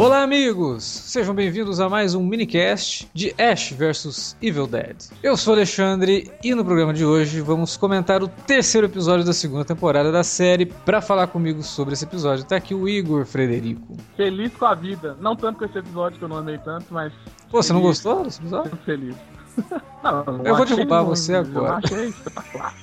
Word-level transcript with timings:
Olá, 0.00 0.22
amigos! 0.22 0.82
Sejam 0.82 1.34
bem-vindos 1.34 1.78
a 1.78 1.86
mais 1.86 2.14
um 2.14 2.22
minicast 2.22 3.06
de 3.12 3.34
Ash 3.38 3.70
vs 3.72 4.34
Evil 4.40 4.66
Dead. 4.66 4.96
Eu 5.22 5.36
sou 5.36 5.52
Alexandre 5.52 6.32
e 6.42 6.54
no 6.54 6.64
programa 6.64 6.94
de 6.94 7.04
hoje 7.04 7.42
vamos 7.42 7.76
comentar 7.76 8.22
o 8.22 8.26
terceiro 8.28 8.86
episódio 8.86 9.26
da 9.26 9.34
segunda 9.34 9.62
temporada 9.62 10.10
da 10.10 10.24
série. 10.24 10.64
Para 10.64 11.02
falar 11.02 11.26
comigo 11.26 11.62
sobre 11.62 11.92
esse 11.92 12.06
episódio, 12.06 12.46
tá 12.46 12.56
aqui 12.56 12.74
o 12.74 12.88
Igor 12.88 13.26
Frederico. 13.26 13.94
Feliz 14.16 14.50
com 14.54 14.64
a 14.64 14.74
vida. 14.74 15.18
Não 15.20 15.36
tanto 15.36 15.58
com 15.58 15.66
esse 15.66 15.76
episódio 15.76 16.18
que 16.18 16.24
eu 16.24 16.30
não 16.30 16.38
amei 16.38 16.56
tanto, 16.56 16.86
mas. 16.88 17.12
Pô, 17.50 17.62
você 17.62 17.74
não 17.74 17.82
gostou 17.82 18.24
desse 18.24 18.40
episódio? 18.40 18.70
Muito 18.70 18.84
feliz. 18.86 19.16
Não, 20.02 20.24
eu 20.46 20.56
vou 20.56 20.64
derrubar 20.64 21.02
você 21.02 21.34
agora. 21.34 21.72
Eu 21.72 21.74
achei 21.74 22.08
espetacular. 22.08 22.74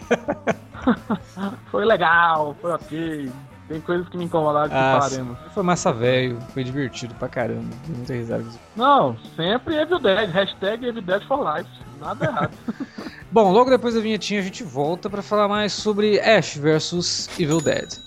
foi 1.72 1.84
legal, 1.84 2.56
foi 2.62 2.72
ok. 2.74 3.32
Tem 3.68 3.82
coisas 3.82 4.08
que 4.08 4.18
me 4.18 4.24
incomodaram 4.26 4.70
que 4.70 4.76
Ah, 4.76 5.00
faremos. 5.02 5.38
Foi 5.54 5.62
massa 5.64 5.92
velho, 5.92 6.40
foi 6.54 6.64
divertido 6.64 7.14
pra 7.16 7.28
caramba. 7.28 7.70
Deu 7.86 7.98
muita 7.98 8.14
risada. 8.14 8.46
Não, 8.76 9.18
sempre 9.36 9.76
Evil 9.76 10.00
Dead. 10.00 10.30
Hashtag 10.30 10.86
Evil 10.88 11.02
Dead 11.02 11.22
for 11.28 11.40
Life. 11.44 11.70
Nada 12.00 12.26
errado. 12.26 12.52
Bom, 13.30 13.52
logo 13.52 13.70
depois 13.70 13.94
da 13.94 14.00
vinhetinha 14.00 14.40
a 14.40 14.44
gente 14.44 14.64
volta 14.64 15.10
pra 15.10 15.22
falar 15.22 15.50
mais 15.50 15.74
sobre 15.74 16.18
Ash 16.22 16.56
vs 16.56 17.30
Evil 17.38 17.60
Dead. 17.60 18.07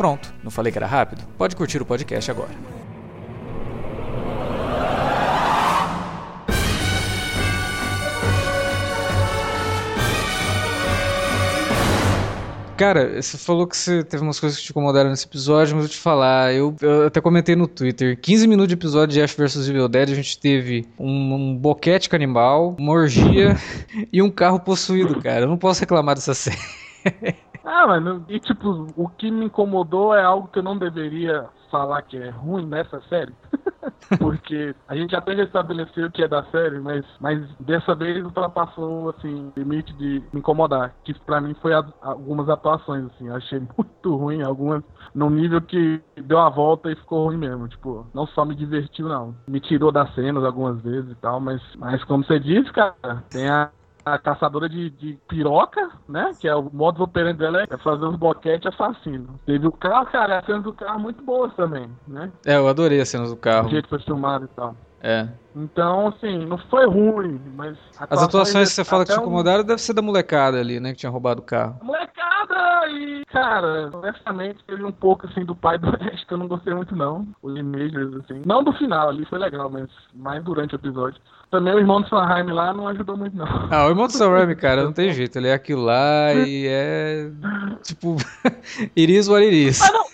Pronto, 0.00 0.32
não 0.42 0.50
falei 0.50 0.72
que 0.72 0.78
era 0.78 0.86
rápido? 0.86 1.26
Pode 1.36 1.54
curtir 1.54 1.82
o 1.82 1.84
podcast 1.84 2.30
agora. 2.30 2.48
Cara, 12.78 13.20
você 13.20 13.36
falou 13.36 13.66
que 13.66 13.76
você 13.76 14.02
teve 14.02 14.22
umas 14.22 14.40
coisas 14.40 14.58
que 14.58 14.64
te 14.64 14.70
incomodaram 14.70 15.10
nesse 15.10 15.26
episódio, 15.26 15.76
mas 15.76 15.84
eu 15.84 15.88
vou 15.88 15.88
te 15.88 15.98
falar, 15.98 16.54
eu, 16.54 16.74
eu 16.80 17.08
até 17.08 17.20
comentei 17.20 17.54
no 17.54 17.68
Twitter, 17.68 18.18
15 18.18 18.48
minutos 18.48 18.68
de 18.68 18.74
episódio 18.76 19.12
de 19.12 19.20
Ash 19.20 19.34
vs 19.34 19.68
Evil 19.68 19.86
Dead, 19.86 20.08
a 20.08 20.14
gente 20.14 20.38
teve 20.40 20.86
um, 20.98 21.34
um 21.34 21.54
boquete 21.54 22.08
canibal, 22.08 22.74
uma 22.78 22.92
orgia 22.92 23.54
e 24.10 24.22
um 24.22 24.30
carro 24.30 24.60
possuído, 24.60 25.20
cara. 25.20 25.42
Eu 25.42 25.48
não 25.48 25.58
posso 25.58 25.80
reclamar 25.80 26.14
dessa 26.14 26.32
série. 26.32 26.56
Ah, 27.62 27.86
mano, 27.86 28.24
e 28.28 28.40
tipo, 28.40 28.90
o 28.96 29.08
que 29.10 29.30
me 29.30 29.44
incomodou 29.46 30.14
é 30.14 30.22
algo 30.22 30.48
que 30.48 30.58
eu 30.58 30.62
não 30.62 30.78
deveria 30.78 31.46
falar 31.70 32.00
que 32.02 32.16
é 32.16 32.30
ruim 32.30 32.66
nessa 32.66 33.00
série. 33.02 33.36
Porque 34.18 34.74
a 34.88 34.96
gente 34.96 35.16
até 35.16 35.36
já 35.36 35.44
estabeleceu 35.44 36.06
o 36.06 36.12
que 36.12 36.22
é 36.22 36.28
da 36.28 36.44
série, 36.50 36.80
mas, 36.80 37.04
mas 37.20 37.40
dessa 37.58 37.94
vez 37.94 38.24
ultrapassou 38.24 39.10
assim, 39.10 39.46
o 39.48 39.52
limite 39.56 39.94
de 39.94 40.20
me 40.32 40.40
incomodar. 40.40 40.96
Que 41.04 41.14
pra 41.24 41.40
mim 41.40 41.54
foi 41.54 41.74
a- 41.74 41.86
algumas 42.00 42.48
atuações, 42.48 43.06
assim. 43.06 43.28
Eu 43.28 43.36
achei 43.36 43.60
muito 43.78 44.16
ruim, 44.16 44.42
algumas 44.42 44.82
num 45.14 45.30
nível 45.30 45.60
que 45.62 46.02
deu 46.16 46.38
a 46.38 46.50
volta 46.50 46.90
e 46.90 46.96
ficou 46.96 47.26
ruim 47.26 47.38
mesmo. 47.38 47.68
Tipo, 47.68 48.10
não 48.14 48.26
só 48.28 48.44
me 48.44 48.54
divertiu, 48.56 49.08
não. 49.08 49.36
Me 49.48 49.60
tirou 49.60 49.92
das 49.92 50.14
cenas 50.14 50.44
algumas 50.44 50.80
vezes 50.82 51.12
e 51.12 51.16
tal, 51.16 51.40
mas, 51.40 51.62
mas 51.76 52.02
como 52.04 52.24
você 52.24 52.40
disse, 52.40 52.72
cara, 52.72 53.24
tem 53.32 53.48
a 53.48 53.72
a 54.04 54.18
caçadora 54.18 54.68
de, 54.68 54.90
de 54.90 55.18
piroca, 55.28 55.90
né? 56.08 56.32
Que 56.40 56.48
é 56.48 56.54
o 56.54 56.70
modo 56.72 57.02
operante 57.02 57.38
dela 57.38 57.62
é 57.68 57.76
fazer 57.78 58.04
uns 58.06 58.16
boquete 58.16 58.68
assassino. 58.68 59.38
Teve 59.46 59.66
o 59.66 59.72
carro, 59.72 60.06
cara, 60.06 60.38
as 60.38 60.46
cenas 60.46 60.62
do 60.62 60.72
carro 60.72 61.00
muito 61.00 61.22
boas 61.22 61.52
também, 61.54 61.88
né? 62.08 62.30
É, 62.46 62.56
eu 62.56 62.68
adorei 62.68 63.00
as 63.00 63.08
cenas 63.08 63.28
do 63.30 63.34
O 63.34 63.38
carro. 63.38 63.68
jeito 63.68 63.84
que 63.84 63.90
foi 63.90 64.00
filmado 64.00 64.44
e 64.46 64.48
tal. 64.48 64.74
É. 65.02 65.28
Então, 65.56 66.08
assim, 66.08 66.44
não 66.46 66.58
foi 66.58 66.86
ruim, 66.86 67.40
mas. 67.56 67.76
As 67.98 68.22
atuações 68.22 68.68
que 68.68 68.74
você 68.74 68.84
fala 68.84 69.02
que 69.04 69.08
te 69.10 69.12
até 69.12 69.20
um- 69.20 69.24
incomodaram 69.24 69.64
deve 69.64 69.80
ser 69.80 69.92
da 69.94 70.02
molecada 70.02 70.60
ali, 70.60 70.78
né? 70.78 70.92
Que 70.92 70.98
tinha 70.98 71.10
roubado 71.10 71.40
o 71.40 71.44
carro. 71.44 71.78
Molecada! 71.82 72.88
E, 72.90 73.24
cara, 73.32 73.90
honestamente, 73.92 74.58
teve 74.66 74.84
um 74.84 74.92
pouco, 74.92 75.26
assim, 75.26 75.44
do 75.44 75.54
pai 75.54 75.78
do 75.78 75.88
Oeste 75.90 76.26
que 76.26 76.34
eu 76.34 76.38
não 76.38 76.46
gostei 76.48 76.74
muito, 76.74 76.94
não. 76.94 77.26
O 77.42 77.50
Images, 77.50 78.14
assim. 78.24 78.42
Não 78.44 78.62
do 78.62 78.72
final 78.74 79.08
ali, 79.08 79.24
foi 79.24 79.38
legal, 79.38 79.70
mas 79.70 79.88
mais 80.14 80.42
durante 80.44 80.74
o 80.74 80.76
episódio. 80.76 81.20
Também 81.50 81.74
o 81.74 81.78
irmão 81.78 82.00
do 82.00 82.08
Sanheim 82.08 82.50
lá 82.52 82.72
não 82.72 82.86
ajudou 82.88 83.16
muito, 83.16 83.36
não. 83.36 83.46
Ah, 83.70 83.86
o 83.86 83.88
irmão 83.90 84.06
do 84.06 84.12
Sam 84.12 84.30
Raimi, 84.30 84.54
cara, 84.54 84.84
não 84.84 84.92
tem 84.92 85.12
jeito. 85.12 85.36
Ele 85.36 85.48
é 85.48 85.52
aquilo 85.54 85.82
lá 85.82 86.32
e 86.34 86.66
é. 86.68 87.28
Tipo. 87.82 88.16
Iris 88.94 89.28
what 89.28 89.42
it 89.44 89.54
is. 89.68 89.80
Ah, 89.82 89.90
não. 89.92 90.04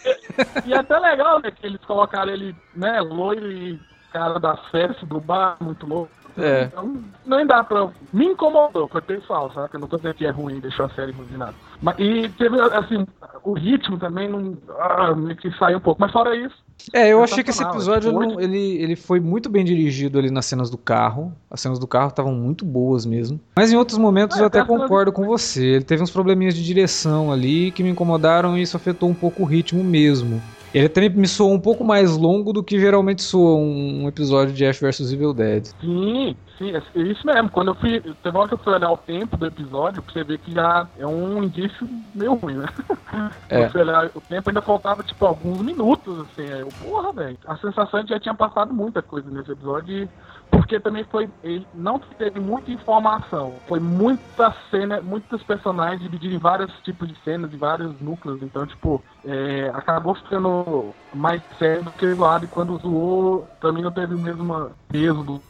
E, 0.65 0.69
e 0.71 0.73
é 0.73 0.79
até 0.79 0.99
legal, 0.99 1.41
né? 1.43 1.51
Que 1.51 1.67
eles 1.67 1.81
colocaram 1.87 2.33
ele, 2.33 2.55
né, 2.75 3.01
loiro 3.01 3.51
e 3.53 3.79
cara 4.17 4.41
da 4.41 4.57
festa 4.71 5.05
do 5.05 5.21
bar, 5.21 5.57
muito 5.61 5.87
louco. 5.87 6.11
É. 6.39 6.65
Então, 6.65 7.03
nem 7.25 7.47
dá 7.47 7.65
pra. 7.65 7.89
Me 8.13 8.27
incomodou, 8.27 8.89
foi 8.89 9.01
pessoal, 9.01 9.51
sabe? 9.55 9.71
Eu 9.73 9.81
não 9.81 9.89
tô 9.89 9.97
dizendo 9.97 10.15
que 10.15 10.27
é 10.27 10.31
ruim, 10.31 10.61
deixou 10.61 10.85
a 10.87 10.91
série 10.91 11.13
ruim 11.13 11.27
de 11.27 11.37
nada. 11.37 11.55
Mas, 11.81 11.97
e 11.99 12.29
teve, 12.31 12.61
assim, 12.61 13.07
o 13.43 13.55
ritmo 13.55 13.99
também 13.99 14.29
não. 14.29 14.55
Ah, 14.79 15.15
meio 15.15 15.37
que 15.37 15.51
saiu 15.59 15.79
um 15.79 15.81
pouco. 15.81 16.01
Mas 16.01 16.13
fora 16.13 16.37
isso. 16.37 16.55
É, 16.93 17.09
eu 17.11 17.23
achei 17.23 17.43
que 17.43 17.49
esse 17.49 17.59
Sensacional, 17.59 17.75
episódio 17.97 18.13
foi. 18.13 18.27
não- 18.27 18.41
ele, 18.41 18.77
ele 18.83 18.97
foi 18.97 19.19
muito 19.19 19.49
bem 19.49 19.65
dirigido 19.65 20.19
ali 20.19 20.31
nas 20.31 20.45
cenas 20.45 20.69
do 20.69 20.77
carro. 20.77 21.33
As 21.51 21.61
cenas 21.61 21.79
do 21.79 21.87
carro 21.87 22.09
estavam 22.09 22.35
muito 22.35 22.67
boas 22.67 23.07
mesmo. 23.07 23.41
Mas 23.57 23.73
em 23.73 23.77
outros 23.77 23.97
momentos 23.97 24.37
É, 24.37 24.43
eu 24.43 24.47
até 24.47 24.63
concordo 24.63 25.11
com 25.13 25.25
você. 25.25 25.65
Ele 25.65 25.85
teve 25.85 26.03
uns 26.03 26.11
probleminhas 26.11 26.55
de 26.55 26.63
direção 26.63 27.33
ali 27.33 27.71
que 27.71 27.83
me 27.83 27.89
incomodaram 27.89 28.59
e 28.59 28.63
isso 28.63 28.77
afetou 28.77 29.09
um 29.09 29.15
pouco 29.15 29.43
o 29.43 29.47
ritmo 29.47 29.83
mesmo. 29.83 30.43
Ele 30.77 30.91
também 30.91 31.09
me 31.09 31.27
soou 31.27 31.55
um 31.55 31.61
pouco 31.61 31.83
mais 31.83 32.17
longo 32.19 32.53
do 32.53 32.63
que 32.63 32.79
geralmente 32.79 33.23
soa 33.23 33.57
um 33.57 34.07
episódio 34.07 34.53
de 34.55 34.67
Ash 34.67 34.79
vs 34.79 35.11
Evil 35.11 35.33
Dead. 35.33 35.69
Sim, 35.81 36.37
sim, 36.59 36.71
é 36.75 36.83
isso 37.03 37.27
mesmo. 37.27 37.51
Quando 37.51 37.69
eu 37.69 37.75
fui. 37.77 37.99
Teve 38.01 38.37
uma 38.37 38.41
hora 38.41 38.49
que 38.49 38.55
eu 38.55 38.59
fui 38.63 38.75
olhar 38.75 38.91
o 38.91 38.99
tempo 38.99 39.39
do 39.39 39.47
episódio, 39.47 40.03
pra 40.03 40.13
você 40.13 40.23
ver 40.23 40.39
que 40.39 40.53
já 40.53 40.91
é 40.97 41.07
um 41.07 41.43
indício 41.43 41.89
meio 42.15 42.35
ruim, 42.35 42.57
né? 42.59 42.67
É. 43.49 43.65
Eu 43.65 43.71
fui 43.71 43.81
olhar 43.81 44.11
o 44.15 44.21
tempo 44.21 44.51
ainda 44.51 44.61
faltava, 44.61 45.03
tipo, 45.03 45.25
alguns 45.25 45.63
minutos, 45.65 46.19
assim. 46.29 46.51
Aí 46.51 46.61
eu, 46.61 46.73
porra, 46.73 47.13
velho. 47.15 47.39
A 47.47 47.57
sensação 47.57 48.01
é 48.01 48.03
que 48.03 48.11
já 48.11 48.21
tinha 48.21 48.35
passado 48.35 48.75
muita 48.75 49.01
coisa 49.03 49.31
nesse 49.31 49.53
episódio. 49.53 49.97
e- 50.05 50.11
Porque 50.57 50.81
também 50.81 51.05
foi. 51.05 51.29
Ele 51.45 51.67
não 51.75 51.99
teve 51.99 52.41
muita 52.41 52.71
informação. 52.71 53.55
Foi 53.69 53.79
muita 53.79 54.55
cena, 54.71 55.03
muitos 55.03 55.43
personagens 55.43 56.01
divididos 56.01 56.35
em 56.35 56.41
vários 56.41 56.73
tipos 56.81 57.07
de 57.07 57.15
cenas, 57.23 57.51
de 57.51 57.59
vários 57.59 58.01
núcleos. 58.01 58.43
Então, 58.43 58.67
tipo, 58.67 59.05
é, 59.23 59.71
acabou 59.75 60.15
ficando 60.15 60.95
mais 61.13 61.43
sério 61.59 61.85
do 61.85 61.93
que 61.93 62.11
zoado. 62.15 62.47
E 62.47 62.49
quando 62.49 62.79
zoou, 62.79 63.47
também 63.61 63.83
não 63.83 63.93
teve 63.93 64.15
o 64.15 64.19
mesmo 64.19 64.71
peso 64.89 65.23
do 65.23 65.43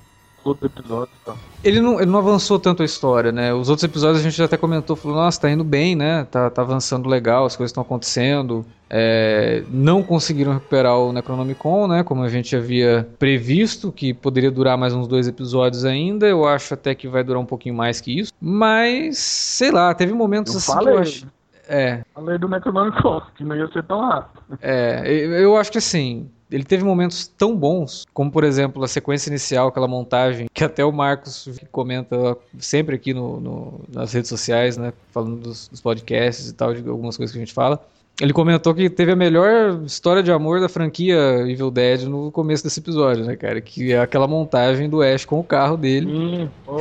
outro 0.51 0.67
episódio 0.67 1.13
tal. 1.25 1.37
Ele 1.65 1.81
não, 1.81 2.01
ele 2.01 2.11
não 2.11 2.19
avançou 2.19 2.59
tanto 2.59 2.83
a 2.83 2.87
história, 2.87 3.33
né? 3.33 3.53
Os 3.53 3.69
outros 3.69 3.85
episódios 3.85 4.21
a 4.21 4.23
gente 4.29 4.41
até 4.43 4.57
comentou, 4.57 4.95
falou, 4.97 5.17
nossa, 5.17 5.41
tá 5.41 5.51
indo 5.51 5.65
bem, 5.65 5.97
né? 5.97 6.25
Tá, 6.31 6.49
tá 6.51 6.63
avançando 6.63 7.09
legal, 7.09 7.45
as 7.47 7.57
coisas 7.57 7.71
estão 7.71 7.83
acontecendo. 7.83 8.65
É, 8.89 9.65
não 9.69 10.03
conseguiram 10.03 10.53
recuperar 10.53 10.97
o 10.97 11.13
Necronomicon, 11.13 11.89
né? 11.89 12.05
Como 12.05 12.23
a 12.23 12.29
gente 12.29 12.55
havia 12.55 13.09
previsto, 13.19 13.91
que 13.91 14.15
poderia 14.15 14.51
durar 14.51 14.79
mais 14.79 14.95
uns 14.95 15.09
dois 15.09 15.27
episódios 15.27 15.85
ainda. 15.85 16.27
Eu 16.27 16.47
acho 16.47 16.75
até 16.75 16.95
que 16.95 17.09
vai 17.09 17.25
durar 17.25 17.41
um 17.43 17.47
pouquinho 17.47 17.75
mais 17.75 18.01
que 18.01 18.17
isso. 18.21 18.33
Mas, 18.41 19.19
sei 19.19 19.73
lá, 19.73 19.93
teve 19.95 20.13
momentos 20.13 20.53
Eu 20.55 20.59
assim 20.59 20.71
que 20.73 20.79
falei. 20.79 20.95
eu 20.95 20.99
acho. 21.01 21.27
É, 21.69 22.03
Falei 22.15 22.39
do 22.39 22.49
Necronomicon, 22.49 23.23
que 23.37 23.43
não 23.43 23.57
ia 23.57 23.67
ser 23.73 23.83
tão 23.83 24.01
rápido. 24.01 24.41
é, 24.63 25.03
eu 25.05 25.33
eu 25.33 25.57
acho 25.57 25.73
que 25.73 25.79
assim, 25.79 26.31
ele 26.51 26.65
teve 26.65 26.85
momentos 26.85 27.27
tão 27.27 27.57
bons, 27.57 28.05
como 28.15 28.31
por 28.31 28.45
exemplo 28.45 28.83
a 28.85 28.89
sequência 28.89 29.29
inicial, 29.31 29.69
aquela 29.69 29.89
montagem, 29.89 30.47
que 30.53 30.63
até 30.65 30.85
o 30.85 30.93
Marcos 30.93 31.49
comenta 31.73 32.37
sempre 32.59 32.95
aqui 32.97 33.13
no, 33.13 33.41
no- 33.41 33.81
nas 33.93 34.13
redes 34.13 34.29
sociais, 34.29 34.77
né? 34.77 34.93
Falando 35.13 35.37
dos, 35.37 35.69
dos 35.69 35.81
podcasts 35.81 36.49
e 36.49 36.55
tal, 36.55 36.73
de 36.75 36.89
algumas 36.89 37.17
coisas 37.17 37.33
que 37.33 37.39
a 37.39 37.45
gente 37.45 37.55
fala. 37.55 37.81
Ele 38.21 38.33
comentou 38.33 38.75
que 38.75 38.89
teve 38.89 39.13
a 39.13 39.17
melhor 39.17 39.83
história 39.85 40.23
de 40.23 40.33
amor 40.33 40.59
da 40.61 40.71
franquia 40.71 41.17
Evil 41.47 41.71
Dead 41.71 42.03
no 42.05 42.33
começo 42.33 42.65
desse 42.65 42.81
episódio, 42.81 43.25
né, 43.27 43.37
cara? 43.37 43.61
Que 43.61 43.93
é 43.93 43.99
aquela 44.01 44.27
montagem 44.27 44.89
do 44.89 45.03
Ash 45.03 45.25
com 45.27 45.39
o 45.39 45.45
carro 45.45 45.77
dele. 45.77 46.07
Sim, 46.07 46.51
pô, 46.65 46.79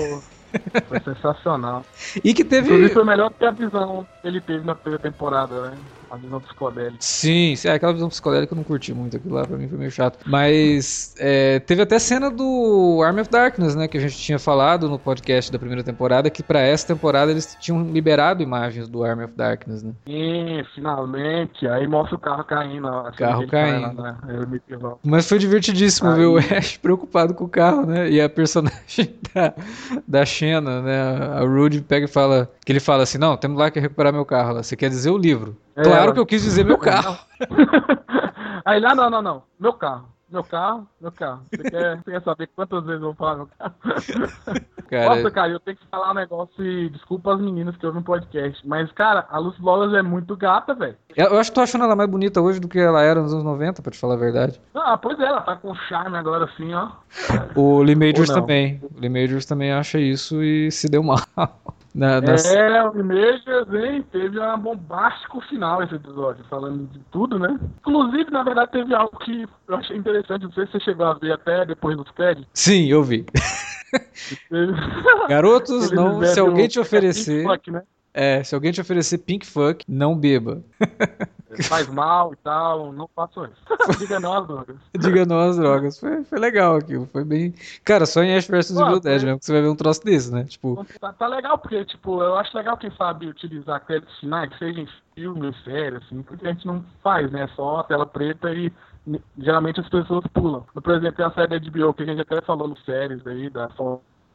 foi 0.88 1.00
sensacional. 1.02 1.84
E 2.24 2.34
que 2.34 2.44
Inclusive 2.44 2.64
teve. 2.64 2.90
foi 2.90 3.04
melhor 3.04 3.30
que 3.38 3.44
a 3.44 3.52
visão 3.52 4.08
que 4.22 4.28
ele 4.30 4.40
teve 4.40 4.66
na 4.66 4.76
primeira 4.76 5.02
temporada, 5.04 5.72
né? 5.72 5.78
A 6.10 6.18
visão 6.18 6.40
psicodélica. 6.40 6.98
Sim, 7.00 7.54
é, 7.66 7.72
aquela 7.72 7.94
visão 7.94 8.10
psicodélica 8.10 8.54
eu 8.54 8.58
não 8.58 8.64
curti 8.64 8.94
muito, 8.94 9.18
aquilo 9.18 9.36
lá 9.36 9.46
pra 9.46 9.58
mim 9.58 9.68
foi 9.68 9.78
meio 9.78 9.92
chato. 9.92 10.20
Mas 10.26 11.16
é, 11.20 11.60
teve 11.60 11.82
até 11.82 12.00
cena 12.00 12.30
do 12.30 13.02
Army 13.04 13.22
of 13.22 13.30
Darkness, 13.30 13.76
né, 13.76 13.88
que 13.88 13.98
a 13.98 14.02
gente 14.02 14.18
tinha 14.18 14.40
falado 14.40 14.90
no 14.90 15.00
podcast 15.00 15.52
da 15.52 15.60
primeira 15.60 15.84
temporada, 15.84 16.30
que 16.30 16.44
pra 16.44 16.60
essa 16.60 16.88
temporada 16.88 17.32
eles 17.32 17.58
tinham 17.60 17.84
liberado 17.84 18.42
imagens 18.42 18.88
do 18.88 19.04
Army 19.04 19.26
of 19.26 19.34
Darkness, 19.36 19.84
né? 19.84 19.94
Sim, 20.06 20.64
finalmente. 20.74 21.68
Aí 21.68 21.88
mostra 21.88 22.16
o 22.16 22.20
carro 22.20 22.44
caindo. 22.44 22.88
O 22.88 23.12
carro 23.16 23.48
caindo. 23.48 24.02
Lá, 24.02 24.18
né? 24.26 24.48
Mas 25.04 25.28
foi 25.28 25.38
divertidíssimo 25.38 26.10
Aí... 26.10 26.18
ver 26.18 26.26
o 26.26 26.38
Ash 26.38 26.78
preocupado 26.78 27.34
com 27.34 27.46
o 27.46 27.50
carro, 27.50 27.86
né? 27.86 28.10
E 28.10 28.22
a 28.22 28.30
personagem 28.30 29.16
da, 29.34 29.54
da 30.08 30.26
Xena, 30.26 30.82
né? 30.82 31.02
A 31.36 31.40
Rudy 31.42 31.82
pega 31.82 32.06
e 32.06 32.10
fala, 32.10 32.50
que 32.66 32.72
ele 32.72 32.80
fala 32.80 33.04
assim, 33.04 33.18
não, 33.18 33.38
temos 33.38 33.58
lá 33.58 33.72
que 33.72 33.80
recuperar 33.80 34.14
meu 34.14 34.26
carro. 34.26 34.56
Você 34.56 34.76
quer 34.76 34.90
dizer 34.90 35.10
o 35.10 35.18
livro. 35.18 35.58
É, 35.76 35.84
claro 35.84 36.14
que 36.14 36.20
eu 36.20 36.26
quis 36.26 36.44
dizer 36.44 36.64
meu 36.66 36.78
carro. 36.80 37.18
Aí 38.66 38.80
lá, 38.80 38.96
não, 38.96 39.10
não, 39.10 39.22
não. 39.22 39.44
Meu 39.60 39.74
carro. 39.74 40.16
Meu 40.30 40.44
carro, 40.44 40.88
meu 41.00 41.12
carro. 41.12 41.42
Você 41.52 41.70
quer, 41.70 41.98
você 41.98 42.12
quer 42.12 42.24
saber 42.24 42.50
quantas 42.56 42.84
vezes 42.84 43.02
eu 43.02 43.08
vou 43.08 43.16
falar 43.16 43.36
meu 43.36 43.50
carro? 43.58 43.76
Cara, 44.90 45.16
Nossa, 45.16 45.32
cara, 45.32 45.52
eu 45.52 45.60
tenho 45.60 45.78
que 45.78 45.88
falar 45.88 46.12
um 46.12 46.14
negócio 46.14 46.64
e 46.64 46.90
desculpa 46.92 47.34
as 47.34 47.42
meninas 47.42 47.76
que 47.76 47.86
ouvem 47.88 48.02
no 48.02 48.06
podcast. 48.06 48.62
Mas, 48.68 48.92
cara, 48.92 49.26
a 49.32 49.40
Lucy 49.40 49.60
Lawless 49.60 49.96
é 49.96 50.04
muito 50.04 50.38
gata, 50.38 50.76
velho. 50.76 50.96
Eu 51.16 51.40
acho 51.40 51.50
que 51.50 51.56
tô 51.56 51.62
achando 51.62 51.86
ela 51.86 51.96
mais 51.96 52.08
bonita 52.08 52.40
hoje 52.40 52.60
do 52.60 52.68
que 52.68 52.78
ela 52.78 53.02
era 53.02 53.20
nos 53.20 53.34
anos 53.34 53.44
90, 53.44 53.82
pra 53.82 53.92
te 53.92 53.98
falar 53.98 54.14
a 54.14 54.18
verdade. 54.18 54.62
Ah, 54.76 54.96
pois 54.96 55.20
é, 55.20 55.24
ela 55.24 55.42
tá 55.42 55.56
com 55.56 55.74
charme 55.74 56.16
agora 56.16 56.46
assim, 56.46 56.72
ó. 56.76 56.90
O 57.56 57.82
Lee 57.82 57.96
Majors 57.96 58.30
também. 58.30 58.80
O 58.84 59.00
Lee 59.00 59.10
Majors 59.10 59.48
também 59.48 59.72
acha 59.72 59.98
isso 59.98 60.44
e 60.44 60.70
se 60.72 60.88
deu 60.88 61.02
mal. 61.02 61.18
Na, 61.96 62.20
nas... 62.20 62.54
É, 62.54 62.84
o 62.90 63.00
Images, 63.00 63.74
hein? 63.74 64.06
Teve 64.12 64.38
um 64.38 64.60
bombástico 64.60 65.40
final 65.48 65.82
esse 65.82 65.96
episódio, 65.96 66.44
falando 66.50 66.86
de 66.92 67.00
tudo, 67.10 67.40
né? 67.40 67.58
Inclusive, 67.80 68.30
na 68.32 68.44
verdade, 68.44 68.72
teve 68.72 68.94
algo 68.94 69.18
que 69.20 69.48
eu 69.66 69.76
achei 69.76 69.96
interessante, 69.96 70.44
não 70.44 70.52
sei 70.52 70.66
se 70.66 70.74
você 70.74 70.80
chegou 70.82 71.06
a 71.06 71.14
ver 71.14 71.32
até 71.32 71.66
depois 71.66 71.96
dos 71.96 72.12
créditos. 72.12 72.50
Sim, 72.54 72.88
eu 72.88 73.02
vi. 73.02 73.26
Garotos, 75.30 75.90
não, 75.92 76.22
se 76.22 76.38
alguém 76.38 76.68
te 76.68 76.82
oferecer. 76.82 77.46
Né? 77.68 77.82
É, 78.18 78.42
se 78.46 78.56
alguém 78.56 78.72
te 78.72 78.80
oferecer 78.80 79.18
pink 79.18 79.46
fuck, 79.46 79.84
não 79.90 80.16
beba. 80.16 80.64
Faz 81.68 81.86
mal 81.90 82.32
e 82.32 82.38
tal, 82.38 82.94
não 82.94 83.10
faça 83.14 83.52
isso. 83.52 84.00
Diga 84.00 84.22
não 84.22 84.34
às 84.34 84.48
drogas. 84.48 84.78
Diga 84.98 85.26
não 85.26 85.40
às 85.40 85.58
drogas. 85.58 86.00
Foi, 86.00 86.24
foi 86.24 86.40
legal 86.40 86.78
aquilo, 86.78 87.10
foi 87.12 87.26
bem. 87.26 87.54
Cara, 87.84 88.06
só 88.06 88.24
em 88.24 88.34
Ash 88.34 88.48
vs 88.48 88.72
Evil 88.72 89.02
Dead 89.02 89.24
mesmo 89.24 89.40
que 89.40 89.46
você 89.46 89.52
vai 89.52 89.62
ver 89.62 89.68
um 89.68 89.76
troço 89.76 90.02
desse, 90.06 90.32
né? 90.32 90.46
Tipo. 90.46 90.86
Tá, 90.98 91.12
tá, 91.12 91.28
legal, 91.28 91.58
porque, 91.58 91.84
tipo, 91.84 92.24
eu 92.24 92.38
acho 92.38 92.56
legal 92.56 92.78
quem 92.78 92.92
sabe 92.92 93.28
utilizar 93.28 93.86
créditos 93.86 94.18
finais, 94.20 94.50
seja 94.58 94.80
em 94.80 94.88
filme, 95.14 95.54
série, 95.66 95.98
assim, 95.98 96.24
porque 96.24 96.48
a 96.48 96.54
gente 96.54 96.66
não 96.66 96.86
faz, 97.04 97.30
né? 97.30 97.50
Só 97.54 97.80
a 97.80 97.84
tela 97.84 98.06
preta 98.06 98.50
e 98.54 98.72
geralmente 99.38 99.82
as 99.82 99.90
pessoas 99.90 100.26
pulam. 100.34 100.66
Por 100.74 100.94
exemplo, 100.94 101.18
tem 101.18 101.26
a 101.26 101.32
série 101.32 101.60
da 101.60 101.70
HBO, 101.70 101.94
que 101.94 102.04
a 102.04 102.06
gente 102.06 102.22
até 102.22 102.40
falou 102.40 102.70
nos 102.70 102.82
séries 102.86 103.28
aí, 103.28 103.50
da 103.50 103.70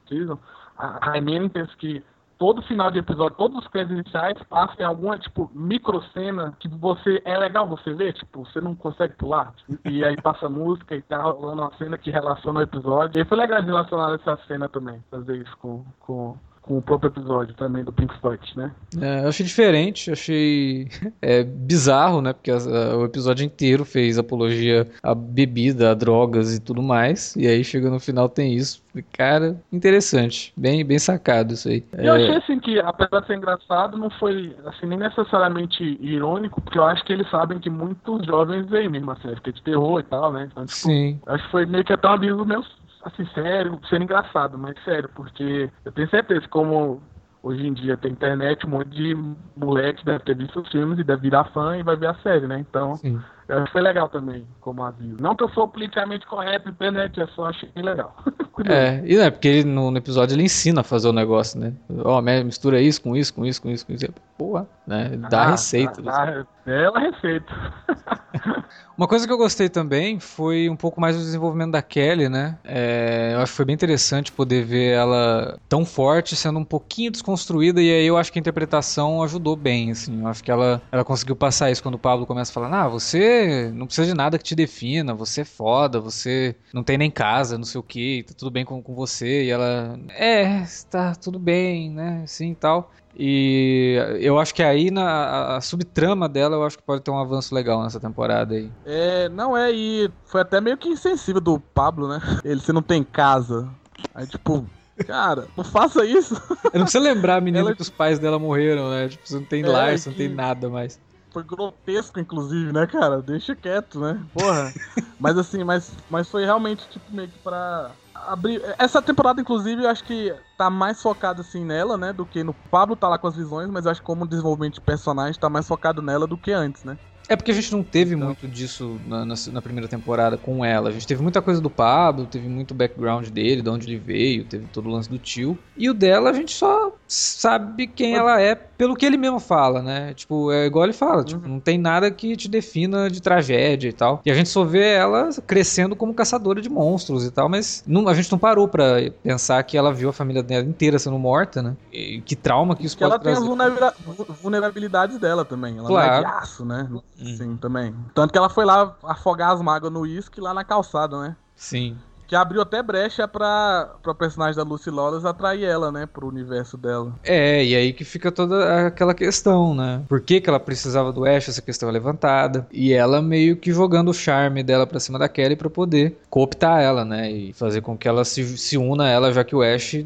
Season, 0.06 0.38
a 0.77 0.99
Raimentas, 1.03 1.75
que 1.77 2.05
todo 2.41 2.63
final 2.63 2.91
de 2.91 2.99
episódio, 2.99 3.37
todos 3.37 3.59
os 3.59 3.69
créditos 3.69 3.99
iniciais 3.99 4.43
passam 4.49 4.77
em 4.79 4.85
alguma, 4.85 5.19
tipo, 5.19 5.51
micro 5.55 6.03
cena 6.15 6.57
que 6.59 6.69
você, 6.69 7.21
é 7.27 7.37
legal 7.37 7.69
você 7.69 7.93
ver, 7.93 8.15
tipo, 8.15 8.47
você 8.47 8.63
não 8.63 8.75
consegue 8.75 9.15
pular. 9.17 9.53
E 9.85 10.03
aí 10.03 10.17
passa 10.17 10.49
música 10.49 10.97
e 10.97 11.03
tá 11.03 11.21
rolando 11.21 11.61
uma 11.61 11.77
cena 11.77 11.99
que 11.99 12.11
relaciona 12.11 12.61
o 12.61 12.63
episódio. 12.63 13.21
E 13.21 13.27
foi 13.27 13.37
legal 13.37 13.61
relacionar 13.63 14.15
essa 14.15 14.39
cena 14.49 14.71
também, 14.71 15.05
fazer 15.11 15.37
isso 15.37 15.55
com, 15.59 15.85
com 16.01 16.35
com 16.70 16.78
o 16.78 16.82
próprio 16.82 17.08
episódio 17.08 17.52
também 17.55 17.82
do 17.82 17.93
Pink 17.93 18.17
Floyd, 18.20 18.40
né? 18.55 18.70
É, 19.00 19.25
eu 19.25 19.28
achei 19.28 19.44
diferente, 19.44 20.12
achei 20.12 20.87
é, 21.20 21.43
bizarro, 21.43 22.22
né? 22.22 22.32
Porque 22.32 22.49
a, 22.49 22.58
a, 22.58 22.96
o 22.96 23.05
episódio 23.05 23.44
inteiro 23.44 23.84
fez 23.84 24.17
apologia 24.17 24.88
à 25.02 25.12
bebida, 25.12 25.90
a 25.90 25.94
drogas 25.94 26.55
e 26.56 26.61
tudo 26.61 26.81
mais. 26.81 27.34
E 27.34 27.49
aí 27.49 27.64
chega 27.64 27.90
no 27.90 27.99
final 27.99 28.28
tem 28.28 28.55
isso. 28.55 28.81
Cara, 29.12 29.61
interessante. 29.72 30.52
Bem, 30.56 30.84
bem 30.84 30.99
sacado 31.00 31.55
isso 31.55 31.69
aí. 31.69 31.84
Eu 31.93 32.14
é... 32.14 32.22
achei 32.22 32.37
assim 32.37 32.61
que, 32.61 32.78
apesar 32.78 33.19
de 33.19 33.26
ser 33.26 33.37
engraçado, 33.37 33.99
não 33.99 34.11
foi 34.11 34.55
assim, 34.67 34.87
nem 34.87 34.99
necessariamente 34.99 35.99
irônico, 36.00 36.61
porque 36.61 36.78
eu 36.78 36.84
acho 36.84 37.05
que 37.05 37.12
eles 37.12 37.28
sabem 37.31 37.58
que 37.58 37.69
muitos 37.69 38.25
jovens 38.25 38.69
veem 38.69 38.88
mesmo 38.88 39.11
a 39.11 39.17
série, 39.17 39.40
que 39.40 39.50
de 39.50 39.62
terror 39.62 39.99
e 39.99 40.05
tal, 40.05 40.32
né? 40.32 40.49
Então, 40.49 40.64
tipo, 40.64 40.76
Sim. 40.76 41.20
Acho 41.26 41.44
que 41.46 41.50
foi 41.50 41.67
meio 41.67 41.84
que 41.84 41.93
até 41.93 42.06
um 42.06 42.12
aviso 42.12 42.44
meu 42.44 42.62
assim, 43.02 43.26
sério, 43.35 43.79
sendo 43.88 44.05
engraçado, 44.05 44.58
mas 44.58 44.75
sério, 44.85 45.08
porque 45.14 45.70
eu 45.85 45.93
tenho 45.93 46.08
certeza 46.11 46.47
como 46.49 47.02
hoje 47.43 47.67
em 47.67 47.73
dia 47.73 47.97
tem 47.97 48.12
internet, 48.12 48.67
um 48.67 48.70
monte 48.70 48.91
de 48.91 49.14
moleque 49.56 50.05
deve 50.05 50.25
ter 50.25 50.37
visto 50.37 50.61
os 50.61 50.69
filmes 50.69 50.99
e 50.99 51.05
deve 51.05 51.23
virar 51.23 51.44
fã 51.44 51.76
e 51.76 51.82
vai 51.82 51.97
ver 51.97 52.08
a 52.08 52.14
série, 52.17 52.47
né? 52.47 52.58
Então, 52.58 52.97
Sim. 52.97 53.20
Eu 53.50 53.56
acho 53.58 53.67
que 53.67 53.73
foi 53.73 53.81
legal 53.82 54.08
também, 54.08 54.47
como 54.61 54.82
aviso. 54.85 55.17
Não 55.20 55.35
que 55.35 55.43
eu 55.43 55.49
sou 55.50 55.67
politicamente 55.67 56.25
correto 56.25 56.67
na 56.67 56.70
internet, 56.70 57.20
é 57.20 57.26
só 57.29 57.47
achei 57.47 57.69
legal. 57.75 58.14
é, 58.64 59.02
e 59.05 59.17
é 59.17 59.29
porque 59.29 59.49
ele, 59.49 59.64
no, 59.64 59.91
no, 59.91 59.99
episódio 59.99 60.35
ele 60.35 60.44
ensina 60.44 60.82
a 60.82 60.85
fazer 60.85 61.08
o 61.08 61.12
negócio, 61.12 61.58
né? 61.58 61.73
Ó, 62.05 62.19
oh, 62.19 62.23
mistura 62.23 62.81
isso 62.81 63.02
com 63.02 63.17
isso, 63.17 63.35
com 63.35 63.44
isso, 63.44 63.61
com 63.61 63.69
isso, 63.69 63.85
com 63.85 63.93
isso. 63.93 64.06
Porra, 64.38 64.69
né? 64.87 65.11
Dá 65.29 65.43
ah, 65.43 65.50
receita. 65.50 66.00
Dá, 66.00 66.25
dá, 66.25 66.47
ela 66.73 67.00
receita. 67.00 67.52
Uma 69.00 69.08
coisa 69.08 69.26
que 69.26 69.32
eu 69.32 69.38
gostei 69.38 69.70
também 69.70 70.20
foi 70.20 70.69
um 70.69 70.76
pouco 70.76 71.00
mais 71.00 71.17
do 71.17 71.23
desenvolvimento 71.23 71.73
da 71.73 71.81
Kelly, 71.81 72.29
né? 72.29 72.58
É, 72.62 73.31
eu 73.32 73.41
acho 73.41 73.50
que 73.50 73.56
foi 73.56 73.64
bem 73.64 73.75
interessante 73.75 74.31
poder 74.31 74.62
ver 74.62 74.93
ela 74.93 75.58
tão 75.70 75.87
forte, 75.87 76.37
sendo 76.37 76.58
um 76.58 76.64
pouquinho 76.67 77.11
desconstruída, 77.11 77.81
e 77.81 77.91
aí 77.91 78.06
eu 78.06 78.19
acho 78.19 78.31
que 78.31 78.38
a 78.38 78.41
interpretação 78.41 79.23
ajudou 79.23 79.56
bem, 79.56 79.91
assim. 79.91 80.20
Eu 80.20 80.29
acho 80.29 80.44
que 80.44 80.50
ela, 80.50 80.82
ela 80.93 81.03
conseguiu 81.03 81.35
passar 81.35 81.70
isso 81.70 81.82
quando 81.82 81.94
o 81.94 81.99
Pablo 81.99 82.26
começa 82.26 82.53
a 82.53 82.55
falar: 82.55 82.79
ah, 82.79 82.88
você 82.88 83.40
não 83.73 83.87
precisa 83.87 84.07
de 84.07 84.15
nada 84.15 84.39
que 84.39 84.45
te 84.45 84.55
defina, 84.55 85.15
você 85.15 85.43
é 85.43 85.45
foda, 85.45 86.01
você 86.01 86.55
não 86.73 86.83
tem 86.83 86.99
nem 86.99 87.11
casa, 87.11 87.57
não 87.57 87.65
sei 87.65 87.81
o 87.81 87.85
que, 87.85 88.25
tá 88.25 88.35
tudo 88.37 88.51
bem 88.51 88.65
com, 88.65 88.83
com 88.83 88.95
você. 88.95 89.45
E 89.45 89.51
ela, 89.51 89.99
é, 90.11 90.65
tá 90.91 91.15
tudo 91.15 91.39
bem, 91.39 91.91
né? 91.91 92.23
Assim 92.25 92.53
e 92.53 92.55
tal. 92.55 92.91
E 93.17 93.97
eu 94.21 94.39
acho 94.39 94.55
que 94.55 94.63
aí 94.63 94.91
na 94.91 95.57
a 95.57 95.61
subtrama 95.61 96.29
dela, 96.29 96.57
eu 96.57 96.65
acho 96.65 96.79
que 96.79 96.85
pode 96.85 97.03
ter 97.03 97.11
um 97.11 97.19
avanço 97.19 97.55
legal 97.55 97.83
nessa 97.83 97.99
temporada 97.99 98.55
aí. 98.55 98.71
É, 98.87 99.29
não 99.29 99.57
é, 99.57 99.73
e 99.73 100.11
foi 100.25 100.41
até 100.41 100.61
meio 100.61 100.77
que 100.77 100.89
insensível 100.89 101.41
do 101.41 101.59
Pablo, 101.59 102.09
né? 102.09 102.20
Ele, 102.44 102.61
você 102.61 102.73
não 102.73 102.82
tem 102.82 103.03
casa. 103.03 103.69
Aí, 104.15 104.27
tipo, 104.27 104.65
cara, 105.06 105.49
não 105.56 105.65
faça 105.65 106.05
isso. 106.05 106.35
Eu 106.73 106.79
não 106.79 106.82
precisa 106.82 107.03
lembrar 107.03 107.37
a 107.37 107.41
menina 107.41 107.61
ela... 107.61 107.75
que 107.75 107.82
os 107.82 107.91
pais 107.91 108.19
dela 108.19 108.39
morreram, 108.39 108.91
né? 108.91 109.09
Tipo, 109.09 109.27
você 109.27 109.35
não 109.35 109.44
tem 109.44 109.63
é, 109.65 109.69
lar, 109.69 109.99
você 109.99 110.09
não 110.09 110.17
tem 110.17 110.29
nada 110.29 110.69
mais. 110.69 111.01
Foi 111.32 111.44
grotesco, 111.44 112.19
inclusive, 112.19 112.72
né, 112.72 112.87
cara? 112.87 113.22
Deixa 113.22 113.55
quieto, 113.55 114.01
né? 114.01 114.27
Porra. 114.32 114.72
mas 115.19 115.39
assim, 115.39 115.63
mas, 115.63 115.96
mas 116.08 116.29
foi 116.29 116.44
realmente, 116.44 116.89
tipo, 116.89 117.05
meio 117.13 117.31
que 117.31 117.39
pra 117.39 117.94
abrir. 118.15 118.60
Essa 118.79 119.01
temporada, 119.01 119.41
inclusive, 119.41 119.84
eu 119.84 119.89
acho 119.89 120.05
que 120.05 120.34
tá 120.56 120.69
mais 120.69 121.01
focado 121.01 121.41
assim 121.41 121.65
nela, 121.65 121.96
né? 121.96 122.13
Do 122.13 122.27
que 122.27 122.43
no 122.43 122.55
Pablo 122.70 122.96
tá 122.96 123.08
lá 123.08 123.19
com 123.19 123.29
as 123.29 123.37
visões, 123.37 123.69
mas 123.70 123.84
eu 123.84 123.93
acho 123.93 124.01
que 124.01 124.06
como 124.06 124.27
desenvolvimento 124.27 124.75
de 124.75 124.81
personagem 124.81 125.39
tá 125.39 125.49
mais 125.49 125.67
focado 125.69 126.03
nela 126.03 126.27
do 126.27 126.37
que 126.37 126.53
antes, 126.53 126.84
né? 126.84 126.99
É 127.29 127.36
porque 127.36 127.50
a 127.50 127.55
gente 127.55 127.70
não 127.72 127.82
teve 127.82 128.15
então. 128.15 128.27
muito 128.27 128.48
disso 128.48 128.98
na, 129.06 129.24
na, 129.24 129.34
na, 129.53 129.62
primeira 129.62 129.89
temporada 129.89 130.36
com 130.36 130.65
ela. 130.65 130.89
A 130.89 130.93
gente 130.93 131.06
teve 131.06 131.22
muita 131.22 131.41
coisa 131.41 131.60
do 131.60 131.70
Pablo, 131.70 132.27
teve 132.27 132.48
muito 132.48 132.74
background 132.74 133.29
dele, 133.29 133.62
de 133.62 133.70
onde 133.70 133.86
ele 133.86 133.98
veio, 133.98 134.44
teve 134.44 134.67
todo 134.67 134.89
o 134.89 134.93
lance 134.93 135.08
do 135.08 135.19
tio. 135.19 135.56
E 135.77 135.89
o 135.89 135.94
dela 135.94 136.31
a 136.31 136.32
gente 136.32 136.53
só 136.53 136.93
sabe 137.06 137.86
quem 137.86 138.15
ela 138.15 138.41
é 138.41 138.55
pelo 138.55 138.96
que 138.96 139.05
ele 139.05 139.17
mesmo 139.17 139.39
fala, 139.39 139.82
né? 139.82 140.15
Tipo, 140.15 140.50
é 140.50 140.67
igual 140.67 140.84
ele 140.84 140.93
fala, 140.93 141.22
tipo, 141.22 141.44
uhum. 141.44 141.55
não 141.55 141.60
tem 141.60 141.79
nada 141.79 142.10
que 142.10 142.36
te 142.36 142.48
defina 142.48 143.10
de 143.10 143.20
tragédia 143.20 143.89
e 143.89 143.93
tal. 143.93 144.22
E 144.24 144.31
a 144.31 144.34
gente 144.34 144.48
só 144.48 144.65
vê 144.65 144.94
ela 144.94 145.29
crescendo 145.46 145.94
como 145.94 146.15
caçadora 146.15 146.60
de 146.60 146.69
monstros 146.69 147.24
e 147.24 147.31
tal, 147.31 147.48
mas 147.48 147.84
não, 147.86 148.08
a 148.08 148.15
gente 148.15 148.31
não 148.32 148.39
parou 148.39 148.67
para 148.67 149.10
pensar 149.22 149.62
que 149.65 149.77
ela 149.77 149.93
viu 149.93 150.08
a 150.08 150.12
família 150.12 150.43
dela 150.43 150.65
inteira 150.65 150.98
sendo 150.98 151.19
morta, 151.19 151.62
né? 151.62 151.77
E 151.93 152.20
que 152.22 152.34
trauma 152.34 152.74
que 152.74 152.86
isso 152.86 152.96
que 152.96 153.05
pode 153.05 153.12
ela 153.12 153.22
trazer. 153.22 153.41
tem 153.46 154.24
as 154.29 154.39
vulnerabilidades 154.41 155.19
dela 155.19 155.44
também. 155.44 155.79
Ela 155.79 155.86
claro. 155.86 156.10
não 156.10 156.17
é 156.17 156.20
de 156.20 156.39
aço, 156.39 156.65
né? 156.65 156.89
Sim, 157.24 157.56
também. 157.56 157.94
Tanto 158.15 158.32
que 158.32 158.39
ela 158.39 158.48
foi 158.48 158.65
lá 158.65 158.96
afogar 159.03 159.53
as 159.53 159.60
mágoas 159.60 159.93
no 159.93 160.00
uísque 160.00 160.41
lá 160.41 160.55
na 160.55 160.65
calçada, 160.65 161.20
né? 161.20 161.36
Sim. 161.55 161.96
Que 162.27 162.36
abriu 162.36 162.62
até 162.62 162.81
brecha 162.81 163.27
pra, 163.27 163.91
pra 164.00 164.15
personagem 164.15 164.55
da 164.55 164.62
Lucy 164.62 164.89
Lawless 164.89 165.27
atrair 165.27 165.65
ela, 165.65 165.91
né? 165.91 166.06
Pro 166.06 166.29
universo 166.29 166.77
dela. 166.77 167.12
É, 167.24 167.65
e 167.65 167.74
aí 167.74 167.93
que 167.93 168.05
fica 168.05 168.31
toda 168.31 168.86
aquela 168.86 169.12
questão, 169.15 169.74
né? 169.74 170.05
Por 170.08 170.20
que, 170.20 170.41
que 170.41 170.48
ela 170.48 170.60
precisava 170.60 171.12
do 171.12 171.24
Ash, 171.24 171.48
essa 171.48 171.60
questão 171.60 171.89
é 171.89 171.93
levantada. 171.93 172.69
E 172.70 172.93
ela 172.93 173.20
meio 173.20 173.56
que 173.56 173.72
jogando 173.72 174.10
o 174.10 174.15
charme 174.15 174.62
dela 174.62 174.86
pra 174.86 175.00
cima 175.00 175.19
da 175.19 175.29
Kelly 175.29 175.56
pra 175.56 175.69
poder 175.69 176.20
cooptar 176.31 176.81
ela, 176.81 177.05
né? 177.05 177.32
E 177.32 177.53
fazer 177.53 177.81
com 177.81 177.98
que 177.98 178.06
ela 178.06 178.24
se, 178.24 178.56
se 178.56 178.79
una 178.79 179.06
a 179.06 179.08
ela, 179.08 179.32
já 179.32 179.43
que 179.43 179.56
o 179.56 179.60
Ash 179.60 179.96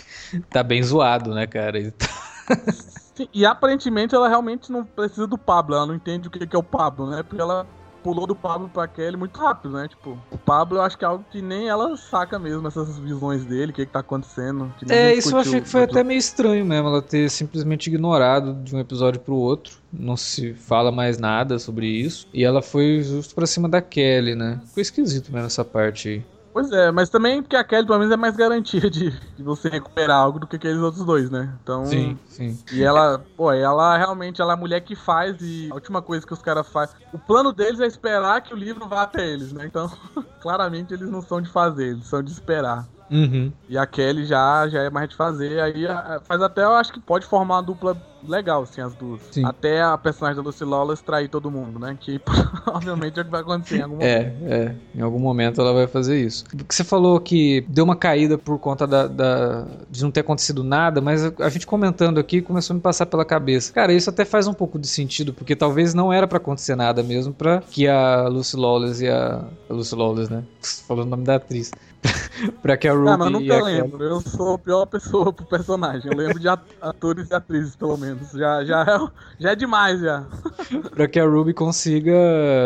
tá 0.48 0.62
bem 0.62 0.82
zoado, 0.82 1.34
né, 1.34 1.46
cara? 1.46 1.92
Sim, 3.16 3.28
e 3.32 3.46
aparentemente 3.46 4.14
ela 4.14 4.28
realmente 4.28 4.70
não 4.70 4.84
precisa 4.84 5.26
do 5.26 5.38
Pablo, 5.38 5.74
ela 5.74 5.86
não 5.86 5.94
entende 5.94 6.28
o 6.28 6.30
que 6.30 6.54
é 6.54 6.58
o 6.58 6.62
Pablo, 6.62 7.08
né? 7.08 7.22
Porque 7.22 7.40
ela 7.40 7.66
pulou 8.06 8.24
do 8.24 8.36
Pablo 8.36 8.68
pra 8.68 8.86
Kelly 8.86 9.16
muito 9.16 9.36
rápido, 9.40 9.74
né? 9.74 9.88
Tipo, 9.88 10.16
o 10.30 10.38
Pablo 10.38 10.78
eu 10.78 10.82
acho 10.82 10.96
que 10.96 11.04
é 11.04 11.08
algo 11.08 11.24
que 11.28 11.42
nem 11.42 11.68
ela 11.68 11.96
saca 11.96 12.38
mesmo, 12.38 12.68
essas 12.68 12.96
visões 12.98 13.44
dele, 13.44 13.72
o 13.72 13.74
que, 13.74 13.84
que 13.84 13.90
tá 13.90 13.98
acontecendo. 13.98 14.72
é, 14.88 15.12
isso 15.12 15.34
eu 15.34 15.40
achei 15.40 15.60
que 15.60 15.68
foi 15.68 15.82
até 15.82 16.04
meio 16.04 16.18
estranho 16.18 16.64
mesmo, 16.64 16.88
ela 16.88 17.02
ter 17.02 17.28
simplesmente 17.28 17.88
ignorado 17.88 18.54
de 18.62 18.76
um 18.76 18.78
episódio 18.78 19.20
pro 19.20 19.34
outro. 19.34 19.78
Não 19.92 20.16
se 20.16 20.54
fala 20.54 20.92
mais 20.92 21.18
nada 21.18 21.58
sobre 21.58 21.86
isso. 21.88 22.28
E 22.32 22.44
ela 22.44 22.62
foi 22.62 23.02
justo 23.02 23.34
pra 23.34 23.46
cima 23.46 23.68
da 23.68 23.82
Kelly, 23.82 24.36
né? 24.36 24.60
Ficou 24.66 24.82
esquisito 24.82 25.32
mesmo 25.32 25.46
essa 25.46 25.64
parte 25.64 26.08
aí. 26.08 26.35
Pois 26.56 26.72
é, 26.72 26.90
mas 26.90 27.10
também 27.10 27.42
porque 27.42 27.54
a 27.54 27.62
Kelly, 27.62 27.86
pelo 27.86 27.98
menos, 27.98 28.14
é 28.14 28.16
mais 28.16 28.34
garantia 28.34 28.88
de, 28.88 29.10
de 29.10 29.42
você 29.42 29.68
recuperar 29.68 30.16
algo 30.16 30.38
do 30.38 30.46
que 30.46 30.56
aqueles 30.56 30.78
outros 30.78 31.04
dois, 31.04 31.30
né? 31.30 31.52
Então. 31.62 31.84
Sim, 31.84 32.18
sim. 32.24 32.58
E 32.72 32.82
ela, 32.82 33.22
pô, 33.36 33.52
ela 33.52 33.94
realmente 33.98 34.40
ela 34.40 34.54
é 34.54 34.54
a 34.54 34.56
mulher 34.56 34.80
que 34.80 34.96
faz 34.96 35.36
e 35.42 35.68
a 35.70 35.74
última 35.74 36.00
coisa 36.00 36.26
que 36.26 36.32
os 36.32 36.40
caras 36.40 36.66
fazem. 36.66 36.96
O 37.12 37.18
plano 37.18 37.52
deles 37.52 37.78
é 37.78 37.86
esperar 37.86 38.40
que 38.40 38.54
o 38.54 38.56
livro 38.56 38.88
vá 38.88 39.02
até 39.02 39.28
eles, 39.28 39.52
né? 39.52 39.66
Então, 39.66 39.92
claramente 40.40 40.94
eles 40.94 41.10
não 41.10 41.20
são 41.20 41.42
de 41.42 41.50
fazer, 41.50 41.88
eles 41.88 42.06
são 42.06 42.22
de 42.22 42.32
esperar. 42.32 42.88
Uhum. 43.10 43.52
E 43.68 43.76
a 43.76 43.86
Kelly 43.86 44.24
já, 44.24 44.66
já 44.66 44.80
é 44.80 44.88
mais 44.88 45.10
de 45.10 45.14
fazer. 45.14 45.60
Aí 45.60 45.84
faz 46.24 46.40
até, 46.40 46.64
eu 46.64 46.72
acho 46.72 46.90
que 46.90 47.00
pode 47.00 47.26
formar 47.26 47.56
uma 47.56 47.62
dupla 47.62 47.94
legal, 48.28 48.62
assim, 48.62 48.80
as 48.80 48.94
duas. 48.94 49.20
Sim. 49.30 49.44
Até 49.44 49.82
a 49.82 49.96
personagem 49.98 50.36
da 50.42 50.46
Lucy 50.48 50.64
Lawless 50.64 51.02
trair 51.02 51.28
todo 51.28 51.50
mundo, 51.50 51.78
né? 51.78 51.96
Que 52.00 52.18
provavelmente 52.64 53.18
é 53.18 53.22
o 53.22 53.24
que 53.24 53.30
vai 53.30 53.40
acontecer 53.40 53.78
em 53.78 53.82
algum 53.82 53.98
É, 54.00 54.18
momento. 54.24 54.52
é. 54.52 54.74
Em 54.94 55.00
algum 55.02 55.18
momento 55.18 55.60
ela 55.60 55.72
vai 55.72 55.86
fazer 55.86 56.20
isso. 56.20 56.44
Porque 56.44 56.74
você 56.74 56.84
falou 56.84 57.20
que 57.20 57.64
deu 57.68 57.84
uma 57.84 57.96
caída 57.96 58.36
por 58.38 58.58
conta 58.58 58.86
da, 58.86 59.06
da- 59.06 59.66
de 59.90 60.02
não 60.02 60.10
ter 60.10 60.20
acontecido 60.20 60.62
nada, 60.64 61.00
mas 61.00 61.24
a, 61.24 61.48
gente 61.48 61.66
comentando 61.66 62.18
aqui 62.18 62.40
começou 62.42 62.74
a 62.74 62.76
me 62.76 62.80
passar 62.80 63.06
pela 63.06 63.24
cabeça. 63.24 63.72
Cara, 63.72 63.92
isso 63.92 64.10
até 64.10 64.24
faz 64.24 64.46
um 64.46 64.54
pouco 64.54 64.78
de 64.78 64.86
sentido, 64.88 65.32
porque 65.32 65.54
talvez 65.56 65.94
não 65.94 66.12
era 66.12 66.26
pra 66.26 66.38
acontecer 66.38 66.74
nada 66.76 67.02
mesmo 67.02 67.32
pra 67.32 67.60
que 67.60 67.86
a 67.88 68.28
Lucy 68.28 68.56
Lawless 68.56 69.04
e 69.04 69.08
a. 69.08 69.44
a 69.68 69.72
Lucy 69.72 69.94
Lawless, 69.94 70.32
né? 70.32 70.44
Falando 70.86 71.06
o 71.06 71.10
nome 71.10 71.24
da 71.24 71.36
atriz. 71.36 71.70
pra 72.62 72.76
que 72.76 72.86
a 72.86 72.92
Ruby 72.92 73.08
Ah, 73.08 73.16
mas 73.16 73.26
eu 73.32 73.40
nunca 73.40 73.62
lembro. 73.62 74.04
Eu 74.04 74.20
sou 74.20 74.54
a 74.54 74.58
pior 74.58 74.86
pessoa 74.86 75.32
pro 75.32 75.44
personagem. 75.44 76.10
Eu 76.10 76.16
lembro 76.16 76.38
de 76.38 76.48
at- 76.48 76.60
atores 76.80 77.30
e 77.30 77.34
atrizes, 77.34 77.74
pelo 77.74 77.96
menos. 77.96 78.15
Já, 78.34 78.64
já, 78.64 78.82
é, 78.82 79.42
já 79.42 79.50
é 79.52 79.56
demais, 79.56 80.00
já. 80.00 80.24
para 80.94 81.06
que 81.08 81.18
a 81.20 81.24
Ruby 81.26 81.52
consiga 81.54 82.12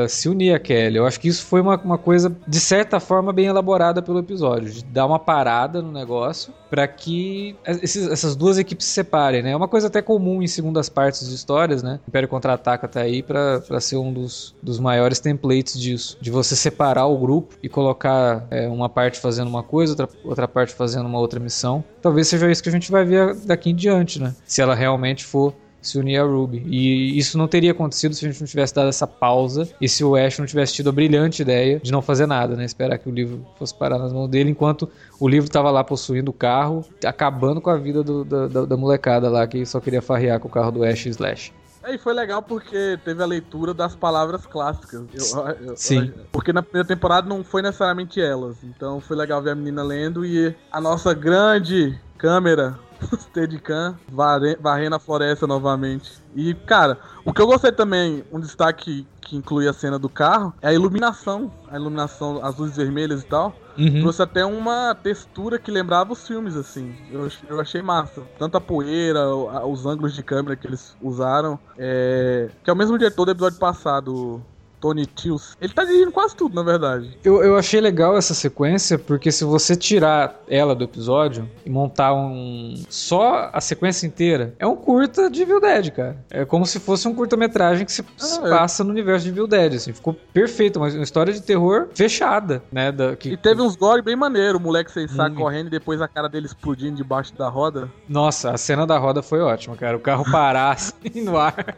se 0.09 0.29
unir 0.29 0.55
a 0.55 0.59
Kelly. 0.59 0.97
Eu 0.97 1.07
acho 1.07 1.19
que 1.21 1.29
isso 1.29 1.45
foi 1.45 1.61
uma, 1.61 1.77
uma 1.77 1.99
coisa, 1.99 2.35
de 2.47 2.61
certa 2.61 2.99
forma, 3.01 3.33
bem 3.33 3.47
elaborada 3.47 4.01
pelo 4.03 4.19
episódio. 4.19 4.71
De 4.71 4.85
dar 4.85 5.07
uma 5.07 5.19
parada 5.19 5.83
no 5.83 5.93
negócio 5.93 6.53
para 6.71 6.87
que 6.87 7.57
esses- 7.83 8.09
essas 8.09 8.37
duas 8.37 8.57
equipes 8.57 8.87
se 8.87 8.93
separem, 8.93 9.43
né? 9.43 9.51
É 9.51 9.57
uma 9.57 9.67
coisa 9.69 9.89
até 9.89 10.01
comum 10.01 10.41
em 10.41 10.47
segundas 10.47 10.89
partes 10.89 11.29
de 11.29 11.35
histórias, 11.35 11.83
né? 11.83 11.99
Império 12.07 12.29
Contra-Ataca 12.29 12.87
tá 12.87 13.01
aí 13.01 13.23
pra 13.23 13.61
pra 13.61 13.81
ser 13.81 13.97
um 13.97 14.13
dos, 14.13 14.55
dos 14.63 14.79
maiores 14.79 15.19
templates 15.21 15.79
disso. 15.79 16.17
De 16.21 16.31
você 16.31 16.55
separar 16.55 17.07
o 17.07 17.19
grupo 17.19 17.55
e 17.63 17.69
colocar 17.69 18.47
é, 18.51 18.69
uma 18.69 18.89
parte 18.89 19.19
fazendo 19.19 19.49
uma 19.49 19.63
coisa, 19.63 19.93
outra, 19.93 20.09
outra 20.25 20.49
parte 20.49 20.73
fazendo 20.75 21.07
uma 21.07 21.19
outra 21.19 21.41
missão. 21.41 21.83
Talvez 22.03 22.29
seja 22.29 22.51
isso 22.51 22.63
que 22.63 22.69
a 22.69 22.73
gente 22.73 22.91
vai 22.91 23.05
ver 23.05 23.35
daqui 23.47 23.71
em 23.71 23.75
diante, 23.75 24.21
né? 24.21 24.35
Se 24.47 24.61
ela 24.63 24.75
realmente 24.75 25.25
for 25.25 25.55
se 25.83 25.99
unir 25.99 26.19
a 26.19 26.25
Ruby. 26.25 26.63
E 26.67 27.17
isso 27.19 27.39
não 27.39 27.49
teria 27.49 27.71
acontecido 27.73 28.15
se 28.15 28.27
a 28.27 28.31
gente 28.31 28.39
não 28.41 28.47
tivesse 28.47 28.75
dado 28.75 28.89
essa 28.91 29.07
pausa 29.07 29.67
e 29.81 29.89
se 29.89 30.05
o 30.05 30.15
Ash 30.15 30.39
não 30.39 30.45
tivesse 30.45 30.75
tido 30.75 30.91
a 30.91 30.93
brilhante 30.93 31.41
ideia 31.41 31.81
de 31.83 31.91
não 31.91 32.03
fazer 32.03 32.27
nada, 32.27 32.55
né? 32.55 32.67
Esperar 32.67 32.99
que 32.99 33.09
o 33.09 33.13
livro 33.13 33.47
fosse 33.59 33.75
parar 33.75 33.99
nas 33.99 34.13
mãos 34.13 34.29
dele, 34.29 34.51
enquanto 34.51 34.91
o 35.19 35.27
livro 35.27 35.47
estava 35.47 35.71
lá 35.71 35.83
possuindo 35.83 36.31
o 36.31 36.35
carro, 36.35 36.85
acabando 37.03 37.63
com 37.63 37.71
a 37.71 37.77
vida 37.79 38.03
do- 38.03 38.25
da, 38.27 38.47
da- 38.47 38.65
da 38.67 38.77
molecada 38.77 39.31
lá 39.31 39.47
que 39.47 39.65
só 39.65 39.81
queria 39.81 40.03
farrear 40.03 40.39
com 40.39 40.49
o 40.49 40.51
carro 40.51 40.71
do 40.71 40.85
Ash 40.85 41.07
Slash. 41.07 41.51
É, 41.83 41.95
E 41.95 41.99
foi 41.99 42.13
legal 42.13 42.43
porque 42.43 42.99
teve 43.05 43.23
a 43.23 43.27
leitura 43.27 43.73
das 43.73 43.95
palavras 43.97 44.45
clássicas. 44.47 45.03
Eu- 45.13 45.47
eu- 45.69 45.77
Sim. 45.77 46.13
porque 46.31 46.53
na 46.53 46.63
primeira 46.63 46.87
temporada 46.87 47.29
não 47.29 47.43
foi 47.43 47.63
necessariamente 47.63 48.21
elas. 48.21 48.63
Então 48.63 49.01
foi 49.01 49.17
legal 49.17 49.43
ver 49.43 49.51
a 49.51 49.55
menina 49.55 49.83
lendo 49.83 50.25
e 50.25 50.55
a 50.71 50.81
nossa 50.81 51.15
grande 51.15 51.99
câmera, 52.19 52.79
Steadicam, 53.19 53.97
varre- 54.13 54.59
varrendo 54.61 54.97
a 54.97 54.99
floresta 54.99 55.47
novamente. 55.47 56.21
E, 56.35 56.55
cara, 56.55 56.99
o 57.25 57.33
que 57.33 57.41
eu 57.41 57.47
gostei 57.47 57.73
também, 57.73 58.23
um 58.31 58.39
destaque 58.39 59.07
que 59.23 59.37
inclui 59.37 59.67
a 59.67 59.73
cena 59.73 59.99
do 59.99 60.09
carro, 60.09 60.53
é 60.61 60.69
a 60.69 60.73
iluminação. 60.75 61.51
A 61.69 61.77
iluminação, 61.77 62.45
as 62.45 62.57
luzes 62.57 62.77
vermelhas 62.77 63.23
e 63.23 63.27
tal. 63.27 63.55
Uhum. 63.81 64.03
Trouxe 64.03 64.23
até 64.23 64.45
uma 64.45 64.95
textura 64.95 65.59
que 65.59 65.71
lembrava 65.71 66.13
os 66.13 66.27
filmes, 66.27 66.55
assim. 66.55 66.95
Eu, 67.11 67.31
eu 67.49 67.59
achei 67.59 67.81
massa. 67.81 68.23
Tanto 68.39 68.59
a 68.59 68.61
poeira, 68.61 69.35
os 69.65 69.87
ângulos 69.87 70.15
de 70.15 70.23
câmera 70.23 70.55
que 70.55 70.67
eles 70.67 70.95
usaram. 71.01 71.59
É... 71.79 72.51
Que 72.63 72.69
é 72.69 72.73
o 72.73 72.77
mesmo 72.77 72.99
diretor 72.99 73.25
do 73.25 73.31
episódio 73.31 73.59
passado, 73.59 74.45
Tony 74.81 75.07
Tills. 75.07 75.57
Ele 75.61 75.73
tá 75.73 75.85
dirigindo 75.85 76.13
quase 76.13 76.35
tudo, 76.35 76.55
na 76.55 76.63
verdade. 76.63 77.17
Eu, 77.25 77.43
eu 77.43 77.57
achei 77.57 77.81
legal 77.81 78.17
essa 78.17 78.35
sequência, 78.35 78.99
porque 78.99 79.31
se 79.31 79.45
você 79.45 79.77
tirar 79.77 80.41
ela 80.49 80.75
do 80.75 80.85
episódio 80.85 81.49
e 81.65 81.71
montar 81.71 82.15
um. 82.15 82.75
só 82.89 83.51
a 83.53 83.61
sequência 83.61 84.07
inteira, 84.07 84.55
é 84.59 84.67
um 84.67 84.77
curta 84.77 85.29
de 85.31 85.43
Evil 85.43 85.61
Dead, 85.61 85.91
cara. 85.91 86.17
É 86.31 86.45
como 86.45 86.65
se 86.67 86.81
fosse 86.81 87.07
um 87.09 87.15
curta-metragem 87.15 87.85
que 87.85 87.93
se, 87.93 88.05
se 88.17 88.41
Ah, 88.43 88.47
é. 88.47 88.51
passa 88.51 88.83
no 88.85 88.91
universo 88.91 89.25
de 89.25 89.31
Evil 89.31 89.47
Dead, 89.47 89.75
assim. 89.75 89.93
Ficou 89.93 90.15
perfeito, 90.33 90.79
uma, 90.79 90.89
uma 90.89 91.03
história 91.03 91.33
de 91.33 91.43
terror 91.43 91.89
fechada, 91.95 92.63
né? 92.73 92.91
Da, 92.93 93.15
que, 93.17 93.31
E 93.31 93.37
teve 93.37 93.61
uns 93.63 93.77
gore 93.77 94.03
bem 94.03 94.17
maneiro, 94.17 94.59
o 94.59 94.61
moleque 94.61 94.91
sem 94.91 95.07
saco 95.09 95.31
Muito. 95.31 95.39
correndo 95.39 95.67
e 95.67 95.71
depois 95.71 96.01
a 96.01 96.09
cara 96.09 96.29
dele 96.29 96.47
explodindo 96.47 96.97
debaixo 96.97 97.35
da 97.35 97.49
roda. 97.49 97.91
Nossa, 98.09 98.51
a 98.53 98.59
cena 98.59 98.87
da 98.87 98.99
roda 98.99 99.23
foi 99.23 99.41
ótima, 99.41 99.77
cara. 99.77 99.97
O 99.97 100.01
carro 100.01 100.25
parar 100.31 100.73
assim 100.75 101.23
no 101.25 101.37
ar 101.37 101.77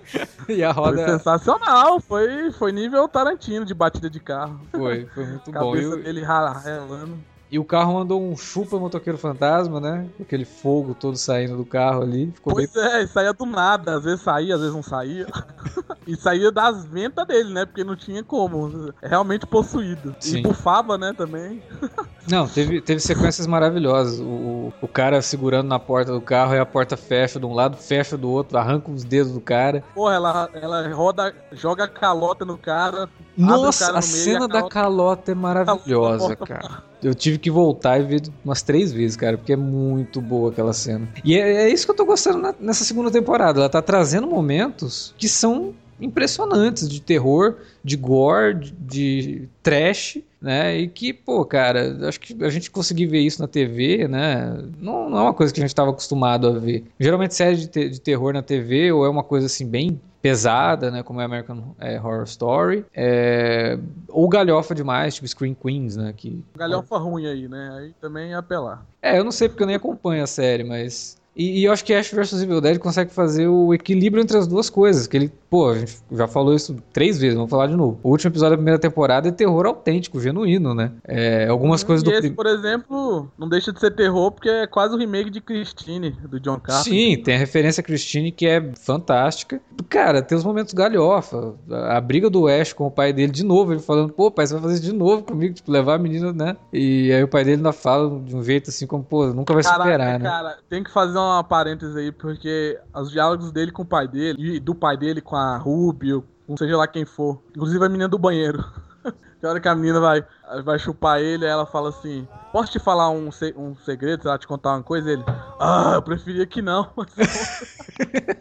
e 0.48 0.62
a 0.62 0.72
Foi 0.72 0.84
roda. 0.84 1.06
sensacional, 1.08 2.00
foi, 2.00 2.50
foi 2.52 2.72
nível 2.72 2.91
Tarantino 3.08 3.64
de 3.64 3.74
batida 3.74 4.08
de 4.10 4.20
carro. 4.20 4.60
Foi, 4.70 5.06
foi 5.06 5.24
muito 5.26 5.50
bom. 5.52 5.72
Cabeça 5.72 5.94
o- 5.96 6.02
dele 6.02 6.22
ra- 6.22 6.58
relando. 6.58 7.18
E 7.52 7.58
o 7.58 7.64
carro 7.66 7.92
mandou 7.92 8.18
um 8.18 8.34
chupa 8.34 8.78
motoqueiro 8.78 9.18
fantasma, 9.18 9.78
né? 9.78 10.08
Aquele 10.18 10.46
fogo 10.46 10.94
todo 10.94 11.18
saindo 11.18 11.54
do 11.54 11.66
carro 11.66 12.00
ali. 12.00 12.32
Ficou 12.32 12.54
bem 12.54 12.66
Pois 12.66 12.82
é, 12.82 13.06
saía 13.06 13.34
do 13.34 13.44
nada, 13.44 13.96
às 13.96 14.04
vezes 14.04 14.22
saía, 14.22 14.54
às 14.54 14.60
vezes 14.62 14.74
não 14.74 14.82
saía. 14.82 15.26
e 16.06 16.16
saía 16.16 16.50
das 16.50 16.86
ventas 16.86 17.26
dele, 17.26 17.52
né? 17.52 17.66
Porque 17.66 17.84
não 17.84 17.94
tinha 17.94 18.24
como. 18.24 18.90
É 19.02 19.08
realmente 19.08 19.46
possuído. 19.46 20.16
Sim. 20.18 20.38
E 20.38 20.42
bufava, 20.42 20.96
né, 20.96 21.12
também. 21.12 21.62
Não, 22.30 22.46
teve, 22.46 22.80
teve 22.80 23.00
sequências 23.00 23.48
maravilhosas. 23.48 24.20
O, 24.20 24.72
o, 24.80 24.86
cara 24.86 25.20
segurando 25.20 25.66
na 25.66 25.80
porta 25.80 26.12
do 26.12 26.20
carro 26.20 26.54
e 26.54 26.58
a 26.58 26.64
porta 26.64 26.96
fecha 26.96 27.40
de 27.40 27.44
um 27.44 27.52
lado, 27.52 27.76
fecha 27.76 28.16
do 28.16 28.30
outro, 28.30 28.56
arranca 28.56 28.92
os 28.92 29.02
dedos 29.02 29.32
do 29.32 29.40
cara. 29.40 29.82
Porra, 29.92 30.14
ela, 30.14 30.50
ela 30.54 30.88
roda, 30.94 31.34
joga 31.50 31.88
calota 31.88 32.44
no 32.44 32.56
cara. 32.56 33.08
Nossa, 33.36 33.86
a 33.90 33.92
no 33.94 33.98
e 34.00 34.02
cena 34.02 34.46
da 34.48 34.62
calota- 34.68 35.32
é 35.32 35.34
maravilhosa, 35.34 36.36
cara. 36.36 36.82
Eu 37.02 37.14
tive 37.14 37.38
que 37.38 37.50
voltar 37.50 37.98
e 37.98 38.04
ver 38.04 38.22
umas 38.44 38.62
três 38.62 38.92
vezes, 38.92 39.16
cara, 39.16 39.36
porque 39.36 39.52
é 39.52 39.56
muito 39.56 40.20
boa 40.20 40.50
aquela 40.50 40.72
cena. 40.72 41.08
E 41.24 41.34
é, 41.36 41.64
é 41.64 41.68
isso 41.68 41.84
que 41.86 41.90
eu 41.90 41.96
tô 41.96 42.04
gostando 42.04 42.38
na- 42.38 42.54
nessa 42.60 42.84
segunda 42.84 43.10
temporada. 43.10 43.58
Ela 43.60 43.68
tá 43.68 43.82
trazendo 43.82 44.26
momentos 44.26 45.14
que 45.18 45.28
são 45.28 45.74
impressionantes 46.00 46.88
de 46.88 47.00
terror, 47.00 47.56
de 47.82 47.96
gore, 47.96 48.54
de, 48.56 48.72
de 48.80 49.48
trash, 49.62 50.18
né? 50.40 50.76
E 50.78 50.88
que, 50.88 51.12
pô, 51.12 51.44
cara, 51.44 52.08
acho 52.08 52.18
que 52.20 52.36
a 52.44 52.50
gente 52.50 52.70
conseguir 52.70 53.06
ver 53.06 53.20
isso 53.20 53.40
na 53.40 53.48
TV, 53.48 54.06
né? 54.08 54.58
Não, 54.80 55.08
não 55.08 55.18
é 55.18 55.22
uma 55.22 55.34
coisa 55.34 55.52
que 55.52 55.60
a 55.60 55.62
gente 55.62 55.70
estava 55.70 55.90
acostumado 55.90 56.48
a 56.48 56.52
ver. 56.58 56.84
Geralmente 56.98 57.34
série 57.34 57.56
de, 57.56 57.66
te- 57.68 57.88
de 57.88 58.00
terror 58.00 58.32
na 58.32 58.42
TV 58.42 58.92
ou 58.92 59.06
é 59.06 59.08
uma 59.08 59.22
coisa 59.22 59.46
assim 59.46 59.66
bem 59.66 60.00
pesada, 60.22 60.90
né? 60.90 61.02
Como 61.02 61.20
é 61.20 61.24
American 61.24 61.74
é, 61.80 62.00
Horror 62.00 62.22
Story, 62.22 62.86
é, 62.94 63.76
ou 64.08 64.28
galhofa 64.28 64.74
demais, 64.74 65.16
tipo 65.16 65.26
Scream 65.26 65.54
Queens, 65.54 65.96
né? 65.96 66.14
Que 66.16 66.42
Galhofa 66.56 66.96
ruim 66.96 67.26
aí, 67.26 67.48
né? 67.48 67.74
Aí 67.76 67.94
também 68.00 68.30
ia 68.30 68.38
apelar. 68.38 68.86
é, 69.02 69.18
eu 69.18 69.24
não 69.24 69.32
sei 69.32 69.48
porque 69.48 69.64
eu 69.64 69.66
nem 69.66 69.76
acompanho 69.76 70.22
a 70.22 70.26
série, 70.26 70.62
mas. 70.62 71.20
E, 71.34 71.60
e 71.60 71.64
eu 71.64 71.72
acho 71.72 71.84
que 71.84 71.94
Ash 71.94 72.10
vs 72.10 72.42
Evil 72.42 72.60
Dead 72.60 72.78
consegue 72.78 73.12
fazer 73.12 73.48
o 73.48 73.72
equilíbrio 73.72 74.22
entre 74.22 74.36
as 74.36 74.46
duas 74.46 74.68
coisas. 74.68 75.06
Que 75.06 75.16
ele, 75.16 75.32
pô, 75.48 75.70
a 75.70 75.78
gente 75.78 75.98
já 76.12 76.28
falou 76.28 76.54
isso 76.54 76.76
três 76.92 77.18
vezes, 77.18 77.34
vamos 77.34 77.50
falar 77.50 77.66
de 77.66 77.76
novo. 77.76 77.98
O 78.02 78.10
último 78.10 78.30
episódio 78.30 78.52
da 78.52 78.56
primeira 78.56 78.78
temporada 78.78 79.28
é 79.28 79.32
terror 79.32 79.66
autêntico, 79.66 80.20
genuíno, 80.20 80.74
né? 80.74 80.92
É, 81.04 81.48
algumas 81.48 81.82
coisas 81.82 82.02
e 82.02 82.10
do 82.10 82.16
esse, 82.16 82.30
por 82.30 82.46
exemplo, 82.46 83.30
não 83.38 83.48
deixa 83.48 83.72
de 83.72 83.80
ser 83.80 83.94
terror 83.94 84.30
porque 84.30 84.48
é 84.48 84.66
quase 84.66 84.94
o 84.94 84.98
remake 84.98 85.30
de 85.30 85.40
Christine, 85.40 86.10
do 86.10 86.38
John 86.38 86.58
Carpenter. 86.60 86.92
Sim, 86.92 87.22
tem 87.22 87.34
a 87.34 87.38
referência 87.38 87.80
a 87.80 87.84
Christine 87.84 88.30
que 88.30 88.46
é 88.46 88.72
fantástica. 88.74 89.60
Cara, 89.88 90.22
tem 90.22 90.36
os 90.36 90.44
momentos 90.44 90.74
galhofa. 90.74 91.54
A, 91.70 91.96
a 91.96 92.00
briga 92.00 92.28
do 92.28 92.46
Ash 92.46 92.72
com 92.72 92.86
o 92.86 92.90
pai 92.90 93.12
dele 93.12 93.32
de 93.32 93.44
novo, 93.44 93.72
ele 93.72 93.80
falando, 93.80 94.12
pô, 94.12 94.30
pai, 94.30 94.46
você 94.46 94.54
vai 94.54 94.62
fazer 94.62 94.74
isso 94.74 94.84
de 94.84 94.92
novo 94.92 95.22
comigo, 95.22 95.54
tipo, 95.54 95.70
levar 95.70 95.94
a 95.94 95.98
menina, 95.98 96.32
né? 96.32 96.56
E 96.72 97.10
aí 97.12 97.22
o 97.22 97.28
pai 97.28 97.44
dele 97.44 97.56
ainda 97.56 97.72
fala 97.72 98.20
de 98.20 98.36
um 98.36 98.42
jeito 98.42 98.70
assim 98.70 98.86
como, 98.86 99.02
pô, 99.02 99.26
nunca 99.28 99.54
vai 99.54 99.62
Caraca, 99.62 99.82
superar, 99.82 100.18
né? 100.18 100.28
cara, 100.28 100.58
tem 100.68 100.84
que 100.84 100.92
fazer 100.92 101.18
uma 101.18 101.21
parêntese 101.48 101.98
aí, 101.98 102.12
porque 102.12 102.78
os 102.94 103.10
diálogos 103.10 103.50
dele 103.50 103.70
com 103.70 103.82
o 103.82 103.86
pai 103.86 104.06
dele, 104.08 104.56
e 104.56 104.60
do 104.60 104.74
pai 104.74 104.96
dele 104.96 105.20
com 105.20 105.36
a 105.36 105.56
Ruby, 105.56 106.14
ou 106.14 106.24
com 106.46 106.56
seja 106.56 106.76
lá 106.76 106.86
quem 106.86 107.04
for, 107.04 107.42
inclusive 107.50 107.84
a 107.84 107.88
menina 107.88 108.08
do 108.08 108.18
banheiro. 108.18 108.64
Tem 109.40 109.50
hora 109.50 109.60
que 109.60 109.68
a 109.68 109.74
menina 109.74 110.00
vai, 110.00 110.24
vai 110.64 110.78
chupar 110.78 111.20
ele, 111.20 111.44
ela 111.44 111.66
fala 111.66 111.88
assim: 111.88 112.26
Posso 112.52 112.70
te 112.70 112.78
falar 112.78 113.10
um, 113.10 113.28
um 113.56 113.74
segredo, 113.74 114.28
ela 114.28 114.38
te 114.38 114.46
contar 114.46 114.74
uma 114.74 114.82
coisa? 114.82 115.10
Ele, 115.10 115.24
ah, 115.58 115.92
eu 115.94 116.02
preferia 116.02 116.46
que 116.46 116.62
não. 116.62 116.88
mas 116.96 117.08
eu 117.18 117.26
vou." 117.26 118.32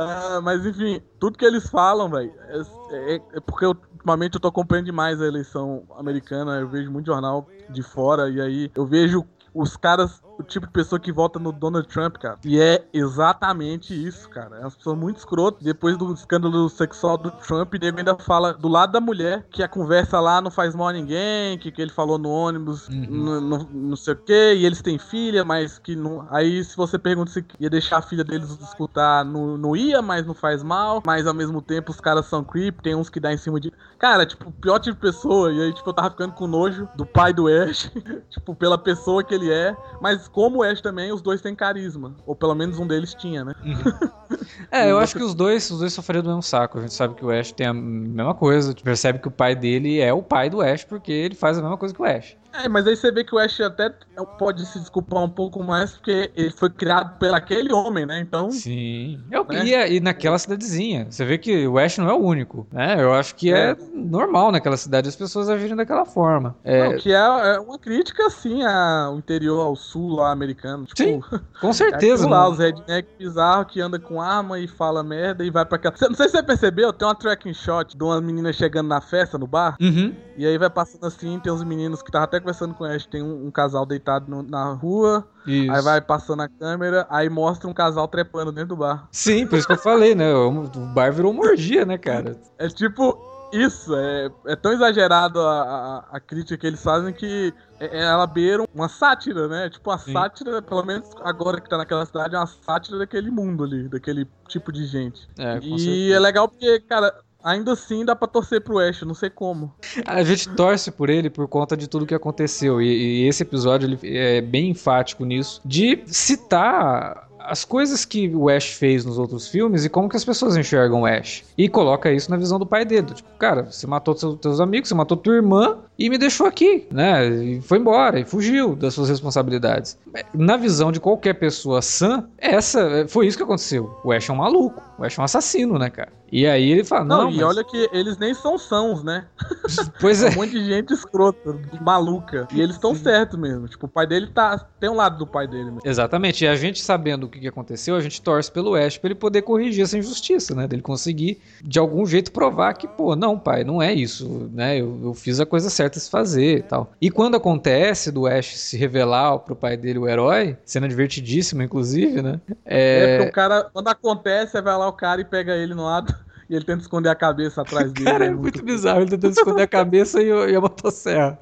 Uh, 0.00 0.40
mas 0.42 0.64
enfim, 0.64 1.02
tudo 1.18 1.36
que 1.36 1.44
eles 1.44 1.68
falam, 1.68 2.08
velho, 2.08 2.32
é, 2.48 2.60
é, 2.92 3.14
é, 3.34 3.40
porque 3.40 3.66
eu, 3.66 3.76
ultimamente 3.92 4.34
eu 4.34 4.40
tô 4.40 4.48
acompanhando 4.48 4.86
demais 4.86 5.20
a 5.20 5.26
eleição 5.26 5.82
americana, 5.98 6.58
eu 6.58 6.68
vejo 6.68 6.90
muito 6.90 7.06
jornal 7.06 7.46
de 7.68 7.82
fora, 7.82 8.30
e 8.30 8.40
aí 8.40 8.70
eu 8.74 8.86
vejo 8.86 9.26
os 9.52 9.76
caras 9.76 10.22
o 10.40 10.42
tipo 10.42 10.66
de 10.66 10.72
pessoa 10.72 10.98
que 10.98 11.12
vota 11.12 11.38
no 11.38 11.52
Donald 11.52 11.86
Trump, 11.88 12.16
cara. 12.16 12.38
E 12.44 12.58
é 12.58 12.84
exatamente 12.92 13.94
isso, 13.94 14.28
cara. 14.28 14.56
É 14.56 14.60
uma 14.60 14.70
pessoa 14.70 14.96
muito 14.96 15.18
escrota. 15.18 15.58
Depois 15.62 15.96
do 15.96 16.12
escândalo 16.12 16.68
sexual 16.68 17.16
do 17.16 17.30
Trump, 17.30 17.74
ele 17.74 17.86
ainda 17.86 18.16
fala 18.16 18.52
do 18.52 18.68
lado 18.68 18.92
da 18.92 19.00
mulher 19.00 19.46
que 19.50 19.62
a 19.62 19.68
conversa 19.68 20.18
lá 20.20 20.40
não 20.40 20.50
faz 20.50 20.74
mal 20.74 20.88
a 20.88 20.92
ninguém, 20.92 21.58
que, 21.58 21.70
que 21.70 21.80
ele 21.80 21.90
falou 21.90 22.18
no 22.18 22.30
ônibus, 22.30 22.88
uhum. 22.88 23.40
não, 23.40 23.58
não 23.70 23.96
sei 23.96 24.14
o 24.14 24.16
quê, 24.16 24.54
e 24.56 24.66
eles 24.66 24.82
têm 24.82 24.98
filha, 24.98 25.44
mas 25.44 25.78
que 25.78 25.94
não. 25.94 26.26
Aí 26.30 26.62
se 26.64 26.76
você 26.76 26.98
pergunta 26.98 27.30
se 27.30 27.44
ia 27.58 27.70
deixar 27.70 27.98
a 27.98 28.02
filha 28.02 28.24
deles 28.24 28.50
escutar, 28.60 29.24
não, 29.24 29.56
não 29.56 29.76
ia, 29.76 30.00
mas 30.00 30.26
não 30.26 30.34
faz 30.34 30.62
mal. 30.62 31.02
Mas 31.04 31.26
ao 31.26 31.34
mesmo 31.34 31.60
tempo 31.60 31.90
os 31.90 32.00
caras 32.00 32.26
são 32.26 32.42
creep, 32.42 32.80
tem 32.80 32.94
uns 32.94 33.08
que 33.08 33.20
dá 33.20 33.32
em 33.32 33.36
cima 33.36 33.60
de. 33.60 33.72
Cara, 33.98 34.24
tipo, 34.24 34.50
pior 34.52 34.78
tipo 34.78 34.94
de 34.94 35.00
pessoa. 35.00 35.52
E 35.52 35.60
aí, 35.60 35.72
tipo, 35.72 35.88
eu 35.88 35.94
tava 35.94 36.10
ficando 36.10 36.32
com 36.32 36.46
nojo 36.46 36.88
do 36.94 37.04
pai 37.04 37.32
do 37.32 37.46
Ash, 37.48 37.90
tipo, 38.30 38.54
pela 38.54 38.78
pessoa 38.78 39.22
que 39.22 39.34
ele 39.34 39.50
é. 39.50 39.76
Mas 40.00 40.28
como 40.32 40.58
o 40.58 40.62
Ash 40.62 40.80
também, 40.80 41.12
os 41.12 41.20
dois 41.20 41.40
têm 41.40 41.54
carisma. 41.54 42.14
Ou 42.26 42.34
pelo 42.34 42.54
menos 42.54 42.78
um 42.78 42.86
deles 42.86 43.14
tinha, 43.14 43.44
né? 43.44 43.54
Uhum. 43.64 44.38
é, 44.70 44.90
eu 44.90 44.98
acho 44.98 45.16
que 45.16 45.22
os 45.22 45.34
dois, 45.34 45.70
os 45.70 45.80
dois 45.80 45.92
sofreram 45.92 46.22
do 46.22 46.28
mesmo 46.28 46.42
saco. 46.42 46.78
A 46.78 46.82
gente 46.82 46.94
sabe 46.94 47.14
que 47.14 47.24
o 47.24 47.30
Ash 47.30 47.52
tem 47.52 47.66
a 47.66 47.74
mesma 47.74 48.34
coisa. 48.34 48.68
A 48.68 48.70
gente 48.72 48.82
percebe 48.82 49.18
que 49.18 49.28
o 49.28 49.30
pai 49.30 49.54
dele 49.54 50.00
é 50.00 50.12
o 50.12 50.22
pai 50.22 50.48
do 50.48 50.60
Ash, 50.60 50.84
porque 50.84 51.12
ele 51.12 51.34
faz 51.34 51.58
a 51.58 51.62
mesma 51.62 51.76
coisa 51.76 51.94
que 51.94 52.00
o 52.00 52.04
Ash. 52.04 52.36
É, 52.52 52.68
mas 52.68 52.86
aí 52.86 52.96
você 52.96 53.10
vê 53.10 53.24
que 53.24 53.34
o 53.34 53.38
Ash 53.38 53.60
até 53.60 53.92
pode 54.38 54.66
se 54.66 54.78
desculpar 54.78 55.22
um 55.22 55.28
pouco 55.28 55.62
mais, 55.62 55.92
porque 55.92 56.30
ele 56.34 56.50
foi 56.50 56.70
criado 56.70 57.18
por 57.18 57.32
aquele 57.32 57.72
homem, 57.72 58.04
né? 58.04 58.20
Então. 58.20 58.50
Sim. 58.50 59.20
Eu, 59.30 59.44
né? 59.44 59.64
e, 59.64 59.96
e 59.96 60.00
naquela 60.00 60.38
cidadezinha. 60.38 61.06
Você 61.10 61.24
vê 61.24 61.38
que 61.38 61.66
o 61.66 61.78
Ash 61.78 61.98
não 61.98 62.08
é 62.08 62.12
o 62.12 62.18
único, 62.18 62.66
né? 62.72 63.02
Eu 63.02 63.12
acho 63.12 63.34
que 63.34 63.52
é, 63.52 63.70
é 63.70 63.76
normal 63.94 64.50
naquela 64.50 64.76
cidade 64.76 65.08
as 65.08 65.16
pessoas 65.16 65.48
agirem 65.48 65.76
daquela 65.76 66.04
forma. 66.04 66.56
É... 66.64 66.88
Não, 66.88 66.98
que 66.98 67.12
é, 67.12 67.16
é, 67.16 67.60
uma 67.60 67.78
crítica, 67.78 68.26
assim, 68.26 68.62
ao 68.62 69.16
interior, 69.16 69.60
ao 69.60 69.76
sul 69.76 70.16
lá 70.16 70.30
americano. 70.30 70.86
Tipo, 70.86 70.96
Sim, 70.96 71.40
com 71.60 71.72
certeza. 71.72 72.26
É 72.26 72.28
lá, 72.28 72.48
os 72.48 72.58
redneck 72.58 73.08
bizarro 73.18 73.64
que 73.64 73.80
anda 73.80 73.98
com 73.98 74.20
arma 74.20 74.58
e 74.58 74.66
fala 74.66 75.02
merda 75.02 75.44
e 75.44 75.50
vai 75.50 75.64
pra 75.64 75.78
cá. 75.78 75.92
Não 76.00 76.14
sei 76.16 76.28
se 76.28 76.32
você 76.32 76.42
percebeu, 76.42 76.92
tem 76.92 77.06
uma 77.06 77.14
tracking 77.14 77.54
shot 77.54 77.96
de 77.96 78.02
uma 78.02 78.20
menina 78.20 78.52
chegando 78.52 78.88
na 78.88 79.00
festa, 79.00 79.38
no 79.38 79.46
bar. 79.46 79.76
Uhum. 79.80 80.14
E 80.36 80.46
aí 80.46 80.58
vai 80.58 80.70
passando 80.70 81.06
assim, 81.06 81.38
tem 81.38 81.52
uns 81.52 81.62
meninos 81.62 82.02
que 82.02 82.10
tava 82.10 82.24
até 82.24 82.39
conversando 82.40 82.74
com 82.74 82.84
Ash, 82.84 83.06
tem 83.06 83.22
um, 83.22 83.46
um 83.46 83.50
casal 83.50 83.86
deitado 83.86 84.30
no, 84.30 84.42
na 84.42 84.72
rua, 84.72 85.26
isso. 85.46 85.70
aí 85.70 85.82
vai 85.82 86.00
passando 86.00 86.42
a 86.42 86.48
câmera, 86.48 87.06
aí 87.08 87.28
mostra 87.28 87.68
um 87.68 87.74
casal 87.74 88.08
trepando 88.08 88.52
dentro 88.52 88.70
do 88.70 88.76
bar. 88.76 89.08
Sim, 89.12 89.46
por 89.46 89.58
isso 89.58 89.66
que 89.66 89.72
eu 89.72 89.78
falei, 89.78 90.14
né? 90.14 90.32
O, 90.34 90.62
bar 90.92 91.12
virou 91.12 91.32
uma 91.32 91.42
orgia, 91.42 91.84
né, 91.84 91.96
cara? 91.98 92.36
É 92.58 92.68
tipo, 92.68 93.18
isso, 93.52 93.94
é, 93.94 94.30
é 94.46 94.56
tão 94.56 94.72
exagerado 94.72 95.40
a, 95.40 95.62
a, 95.62 96.16
a, 96.16 96.20
crítica 96.20 96.56
que 96.56 96.66
eles 96.66 96.82
fazem 96.82 97.12
que 97.12 97.52
é, 97.78 97.98
é 97.98 98.02
ela 98.02 98.26
beira 98.26 98.64
uma 98.74 98.88
sátira, 98.88 99.48
né? 99.48 99.68
Tipo, 99.68 99.90
a 99.90 99.98
sátira, 99.98 100.62
pelo 100.62 100.84
menos 100.84 101.10
agora 101.22 101.60
que 101.60 101.68
tá 101.68 101.76
naquela 101.76 102.06
cidade, 102.06 102.34
é 102.34 102.38
uma 102.38 102.46
sátira 102.46 102.98
daquele 102.98 103.30
mundo 103.30 103.64
ali, 103.64 103.88
daquele 103.88 104.26
tipo 104.48 104.72
de 104.72 104.86
gente. 104.86 105.28
É, 105.38 105.58
e 105.58 105.78
certeza. 105.78 106.14
é 106.14 106.18
legal 106.18 106.48
porque, 106.48 106.80
cara, 106.80 107.14
Ainda 107.42 107.72
assim 107.72 108.04
dá 108.04 108.14
pra 108.14 108.28
torcer 108.28 108.60
pro 108.60 108.78
Ash, 108.78 109.02
não 109.02 109.14
sei 109.14 109.30
como. 109.30 109.72
A 110.06 110.22
gente 110.22 110.48
torce 110.50 110.90
por 110.90 111.08
ele 111.08 111.30
por 111.30 111.48
conta 111.48 111.76
de 111.76 111.88
tudo 111.88 112.06
que 112.06 112.14
aconteceu. 112.14 112.80
E, 112.80 113.22
e 113.22 113.28
esse 113.28 113.42
episódio 113.42 113.86
ele 113.86 113.98
é 114.02 114.40
bem 114.40 114.70
enfático 114.70 115.24
nisso. 115.24 115.60
De 115.64 116.02
citar 116.06 117.30
as 117.50 117.64
coisas 117.64 118.04
que 118.04 118.28
o 118.34 118.48
Ash 118.48 118.66
fez 118.66 119.04
nos 119.04 119.18
outros 119.18 119.48
filmes 119.48 119.84
e 119.84 119.88
como 119.88 120.08
que 120.08 120.16
as 120.16 120.24
pessoas 120.24 120.56
enxergam 120.56 121.02
o 121.02 121.06
Ash. 121.06 121.42
E 121.56 121.68
coloca 121.68 122.12
isso 122.12 122.30
na 122.30 122.36
visão 122.36 122.58
do 122.58 122.66
pai 122.66 122.84
dele. 122.84 123.08
Tipo, 123.14 123.28
cara, 123.38 123.64
você 123.64 123.86
matou 123.86 124.16
seus, 124.16 124.38
teus 124.38 124.60
amigos, 124.60 124.88
você 124.88 124.94
matou 124.94 125.16
tua 125.16 125.34
irmã 125.34 125.78
e 125.98 126.08
me 126.08 126.18
deixou 126.18 126.46
aqui, 126.46 126.86
né? 126.90 127.26
E 127.28 127.60
foi 127.60 127.78
embora 127.78 128.20
e 128.20 128.24
fugiu 128.24 128.76
das 128.76 128.94
suas 128.94 129.08
responsabilidades. 129.08 129.98
Na 130.34 130.56
visão 130.56 130.92
de 130.92 131.00
qualquer 131.00 131.34
pessoa 131.34 131.82
sã, 131.82 132.24
essa 132.38 133.06
foi 133.08 133.26
isso 133.26 133.36
que 133.36 133.42
aconteceu. 133.42 133.98
O 134.04 134.12
Ash 134.12 134.28
é 134.28 134.32
um 134.32 134.36
maluco, 134.36 134.82
o 134.98 135.04
Ash 135.04 135.18
é 135.18 135.20
um 135.20 135.24
assassino, 135.24 135.78
né, 135.78 135.90
cara? 135.90 136.12
E 136.32 136.46
aí 136.46 136.70
ele 136.70 136.84
fala, 136.84 137.04
não, 137.04 137.24
não 137.24 137.30
e 137.30 137.36
mas... 137.36 137.44
olha 137.44 137.64
que 137.64 137.88
eles 137.92 138.16
nem 138.16 138.32
são 138.34 138.58
sãos, 138.58 139.02
né? 139.02 139.26
Pois 140.00 140.22
é. 140.22 140.30
um 140.30 140.34
monte 140.36 140.52
de 140.52 140.64
gente 140.64 140.92
escrota, 140.92 141.58
maluca. 141.80 142.48
E 142.52 142.60
eles 142.60 142.76
estão 142.76 142.94
certos 142.94 143.38
mesmo. 143.38 143.68
Tipo, 143.68 143.86
o 143.86 143.88
pai 143.88 144.06
dele 144.06 144.28
tá. 144.28 144.58
Tem 144.78 144.88
um 144.88 144.94
lado 144.94 145.18
do 145.18 145.26
pai 145.26 145.46
dele 145.46 145.64
mesmo. 145.64 145.80
Exatamente. 145.84 146.44
E 146.44 146.48
a 146.48 146.56
gente 146.56 146.82
sabendo 146.82 147.24
o 147.24 147.28
que 147.28 147.46
aconteceu, 147.46 147.94
a 147.94 148.00
gente 148.00 148.20
torce 148.20 148.50
pelo 148.50 148.74
Ash 148.74 148.98
pra 148.98 149.08
ele 149.08 149.14
poder 149.14 149.42
corrigir 149.42 149.84
essa 149.84 149.98
injustiça, 149.98 150.54
né? 150.54 150.66
Dele 150.66 150.82
conseguir, 150.82 151.40
de 151.62 151.78
algum 151.78 152.06
jeito, 152.06 152.32
provar 152.32 152.74
que, 152.74 152.88
pô, 152.88 153.14
não, 153.14 153.38
pai, 153.38 153.62
não 153.62 153.80
é 153.80 153.92
isso, 153.92 154.50
né? 154.52 154.80
Eu, 154.80 154.98
eu 155.02 155.14
fiz 155.14 155.38
a 155.38 155.46
coisa 155.46 155.70
certa 155.70 156.00
se 156.00 156.10
fazer 156.10 156.58
e 156.58 156.62
tal. 156.62 156.92
E 157.00 157.10
quando 157.10 157.36
acontece 157.36 158.10
do 158.10 158.26
Ash 158.26 158.56
se 158.56 158.76
revelar 158.76 159.38
pro 159.40 159.54
pai 159.54 159.76
dele 159.76 159.98
o 159.98 160.08
herói, 160.08 160.56
cena 160.64 160.88
divertidíssima, 160.88 161.64
inclusive, 161.64 162.22
né? 162.22 162.40
É, 162.64 163.04
é 163.04 163.16
porque 163.16 163.30
o 163.30 163.32
cara, 163.32 163.70
quando 163.72 163.88
acontece, 163.88 164.60
vai 164.60 164.76
lá 164.76 164.88
o 164.88 164.92
cara 164.92 165.20
e 165.20 165.24
pega 165.24 165.54
ele 165.54 165.74
no 165.74 165.84
lado 165.84 166.19
e 166.50 166.56
ele 166.56 166.64
tenta 166.64 166.82
esconder 166.82 167.08
a 167.08 167.14
cabeça 167.14 167.62
atrás 167.62 167.92
dele. 167.92 168.10
Cara, 168.10 168.24
é, 168.24 168.26
é 168.26 168.30
muito, 168.32 168.42
muito 168.42 168.64
bizarro. 168.64 169.02
Ele 169.02 169.10
tentando 169.10 169.30
esconder 169.34 169.62
a 169.62 169.68
cabeça 169.68 170.20
e, 170.20 170.26
e 170.26 170.56
a 170.56 170.60
motosserra. 170.60 171.38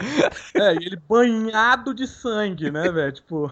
É, 0.55 0.75
e 0.75 0.85
ele 0.85 0.97
banhado 1.09 1.95
de 1.95 2.07
sangue, 2.07 2.71
né, 2.71 2.93
velho? 2.93 3.13
Tipo, 3.13 3.51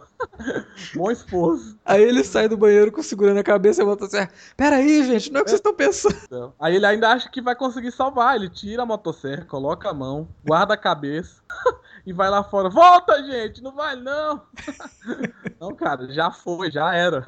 bom 0.94 1.10
esforço. 1.10 1.78
Aí 1.82 2.02
ele 2.02 2.22
sai 2.24 2.46
do 2.46 2.58
banheiro 2.58 2.92
com 2.92 3.02
segurando 3.02 3.38
a 3.38 3.42
cabeça 3.42 3.80
e 3.80 3.84
a 3.84 3.86
motosserra. 3.86 4.28
Pera 4.54 4.76
aí, 4.76 5.02
gente, 5.06 5.32
não 5.32 5.38
é 5.38 5.40
o 5.40 5.44
que 5.44 5.50
vocês 5.50 5.60
estão 5.60 5.72
pensando. 5.72 6.16
Então, 6.24 6.52
aí 6.60 6.76
ele 6.76 6.84
ainda 6.84 7.08
acha 7.08 7.30
que 7.30 7.40
vai 7.40 7.56
conseguir 7.56 7.90
salvar. 7.90 8.36
Ele 8.36 8.50
tira 8.50 8.82
a 8.82 8.86
motosserra, 8.86 9.46
coloca 9.46 9.88
a 9.88 9.94
mão, 9.94 10.28
guarda 10.44 10.74
a 10.74 10.76
cabeça 10.76 11.40
e 12.04 12.12
vai 12.12 12.28
lá 12.28 12.44
fora. 12.44 12.68
Volta, 12.68 13.24
gente! 13.24 13.62
Não 13.62 13.72
vai, 13.72 13.96
não! 13.96 14.42
não, 15.58 15.74
cara, 15.74 16.06
já 16.12 16.30
foi, 16.30 16.70
já 16.70 16.94
era. 16.94 17.26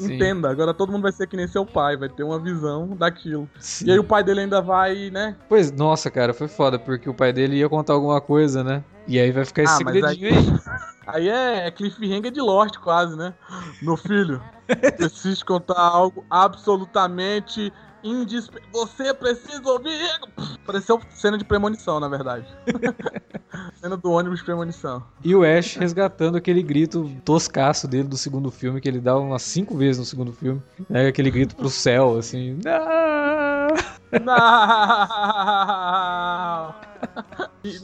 Entenda, 0.00 0.48
agora 0.50 0.72
todo 0.72 0.92
mundo 0.92 1.02
vai 1.02 1.12
ser 1.12 1.26
que 1.26 1.36
nem 1.36 1.48
seu 1.48 1.66
pai, 1.66 1.96
vai 1.96 2.08
ter 2.08 2.22
uma 2.22 2.38
visão 2.38 2.96
daquilo. 2.96 3.50
Sim. 3.58 3.86
E 3.86 3.90
aí 3.92 3.98
o 3.98 4.04
pai 4.04 4.22
dele 4.22 4.40
ainda 4.40 4.60
vai, 4.60 5.10
né? 5.10 5.36
Pois, 5.48 5.72
nossa, 5.72 6.10
cara, 6.10 6.32
foi 6.34 6.48
foda, 6.48 6.78
porque 6.78 7.08
o 7.08 7.14
pai 7.14 7.32
dele 7.32 7.56
ia 7.56 7.68
contar 7.68 7.94
alguma 7.94 8.20
coisa, 8.20 8.62
né? 8.62 8.82
E 9.06 9.20
aí 9.20 9.30
vai 9.30 9.44
ficar 9.44 9.62
esse 9.62 9.72
ah, 9.72 9.76
segredinho 9.76 10.28
aí. 10.28 10.36
Aí, 10.36 10.60
aí 11.06 11.28
é, 11.28 11.66
é 11.66 11.70
cliffhanger 11.70 12.30
de 12.30 12.40
Lost, 12.40 12.76
quase, 12.78 13.16
né? 13.16 13.34
Meu 13.82 13.96
filho, 13.96 14.42
preciso 14.96 15.44
contar 15.44 15.80
algo 15.80 16.24
absolutamente 16.30 17.72
indisp... 18.02 18.54
Você 18.72 19.12
precisa 19.14 19.62
ouvir. 19.68 19.98
Pareceu 20.64 21.00
cena 21.10 21.36
de 21.38 21.44
premonição, 21.44 22.00
na 22.00 22.08
verdade. 22.08 22.46
cena 23.80 23.96
do 23.96 24.10
ônibus 24.10 24.40
de 24.40 24.44
premonição. 24.44 25.02
E 25.24 25.34
o 25.34 25.42
Ash 25.42 25.76
resgatando 25.76 26.36
aquele 26.36 26.62
grito 26.62 27.10
toscaço 27.24 27.88
dele 27.88 28.08
do 28.08 28.16
segundo 28.16 28.50
filme, 28.50 28.80
que 28.80 28.88
ele 28.88 29.00
dá 29.00 29.16
umas 29.16 29.42
cinco 29.42 29.76
vezes 29.76 29.98
no 29.98 30.04
segundo 30.04 30.32
filme. 30.32 30.62
Né? 30.88 31.08
Aquele 31.08 31.30
grito 31.30 31.56
pro 31.56 31.68
céu, 31.68 32.16
assim. 32.18 32.58
Não! 32.64 33.66
Não! 34.24 34.46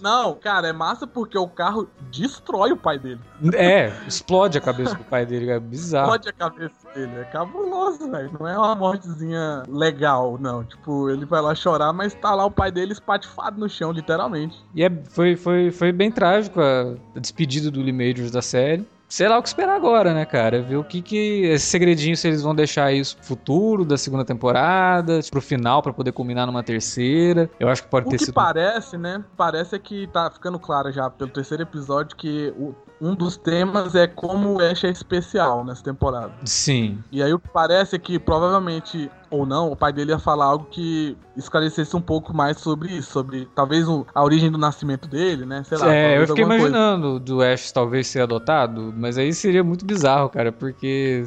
Não, 0.00 0.34
cara, 0.34 0.68
é 0.68 0.72
massa 0.72 1.06
porque 1.06 1.36
o 1.36 1.48
carro 1.48 1.88
destrói 2.10 2.72
o 2.72 2.76
pai 2.76 2.98
dele. 2.98 3.20
É, 3.54 3.92
explode 4.06 4.58
a 4.58 4.60
cabeça 4.60 4.94
do 4.94 5.04
pai 5.04 5.26
dele, 5.26 5.50
é 5.50 5.60
bizarro. 5.60 6.14
Explode 6.14 6.28
a 6.28 6.32
cabeça 6.32 6.88
dele, 6.94 7.12
é 7.20 7.24
cabuloso, 7.24 8.10
velho. 8.10 8.30
Não 8.38 8.48
é 8.48 8.56
uma 8.56 8.74
mortezinha 8.74 9.62
legal, 9.68 10.38
não. 10.40 10.64
Tipo, 10.64 11.10
ele 11.10 11.24
vai 11.24 11.40
lá 11.40 11.54
chorar, 11.54 11.92
mas 11.92 12.14
tá 12.14 12.34
lá 12.34 12.44
o 12.44 12.50
pai 12.50 12.70
dele 12.70 12.92
espatifado 12.92 13.58
no 13.58 13.68
chão, 13.68 13.92
literalmente. 13.92 14.62
E 14.74 14.84
é, 14.84 14.90
foi, 15.10 15.36
foi, 15.36 15.70
foi 15.70 15.92
bem 15.92 16.10
trágico 16.10 16.60
a 16.60 17.18
despedida 17.18 17.70
do 17.70 17.80
Lee 17.80 17.92
Majors 17.92 18.30
da 18.30 18.42
série 18.42 18.86
sei 19.12 19.28
lá 19.28 19.38
o 19.38 19.42
que 19.42 19.48
esperar 19.48 19.76
agora, 19.76 20.14
né, 20.14 20.24
cara? 20.24 20.62
Ver 20.62 20.76
o 20.76 20.84
que 20.84 21.02
que. 21.02 21.42
Esse 21.44 21.66
segredinho, 21.66 22.16
se 22.16 22.26
eles 22.26 22.40
vão 22.40 22.54
deixar 22.54 22.92
isso 22.92 23.14
pro 23.18 23.26
futuro 23.26 23.84
da 23.84 23.98
segunda 23.98 24.24
temporada, 24.24 25.20
pro 25.30 25.42
final, 25.42 25.82
para 25.82 25.92
poder 25.92 26.12
culminar 26.12 26.46
numa 26.46 26.62
terceira. 26.62 27.50
Eu 27.60 27.68
acho 27.68 27.82
que 27.82 27.90
pode 27.90 28.06
o 28.06 28.10
ter 28.10 28.16
que 28.16 28.24
sido. 28.24 28.34
parece, 28.34 28.96
né? 28.96 29.22
Parece 29.36 29.78
que 29.78 30.06
tá 30.06 30.30
ficando 30.30 30.58
claro 30.58 30.90
já 30.90 31.10
pelo 31.10 31.30
terceiro 31.30 31.62
episódio 31.62 32.16
que 32.16 32.54
o, 32.56 32.74
um 33.02 33.16
dos 33.16 33.36
temas 33.36 33.96
é 33.96 34.06
como 34.06 34.54
o 34.54 34.62
Ash 34.62 34.84
é 34.84 34.90
especial 34.90 35.64
nessa 35.64 35.82
temporada. 35.82 36.32
Sim. 36.44 37.02
E 37.10 37.20
aí 37.20 37.34
o 37.34 37.38
que 37.40 37.48
parece 37.48 37.96
é 37.96 37.98
que 37.98 38.16
provavelmente 38.16 39.10
ou 39.28 39.44
não, 39.44 39.72
o 39.72 39.76
pai 39.76 39.92
dele 39.92 40.12
ia 40.12 40.18
falar 40.18 40.44
algo 40.44 40.66
que 40.70 41.16
esclarecesse 41.36 41.96
um 41.96 42.00
pouco 42.00 42.36
mais 42.36 42.58
sobre 42.58 42.92
isso, 42.92 43.10
sobre 43.10 43.48
talvez 43.54 43.86
a 44.14 44.22
origem 44.22 44.52
do 44.52 44.58
nascimento 44.58 45.08
dele, 45.08 45.46
né? 45.46 45.64
Sei 45.64 45.78
lá. 45.78 45.92
É, 45.92 46.18
eu 46.18 46.28
fiquei 46.28 46.44
imaginando 46.44 47.08
coisa. 47.08 47.20
do 47.20 47.42
Ash 47.42 47.72
talvez 47.72 48.06
ser 48.06 48.20
adotado, 48.20 48.94
mas 48.96 49.18
aí 49.18 49.32
seria 49.32 49.64
muito 49.64 49.84
bizarro, 49.84 50.28
cara, 50.28 50.52
porque 50.52 51.24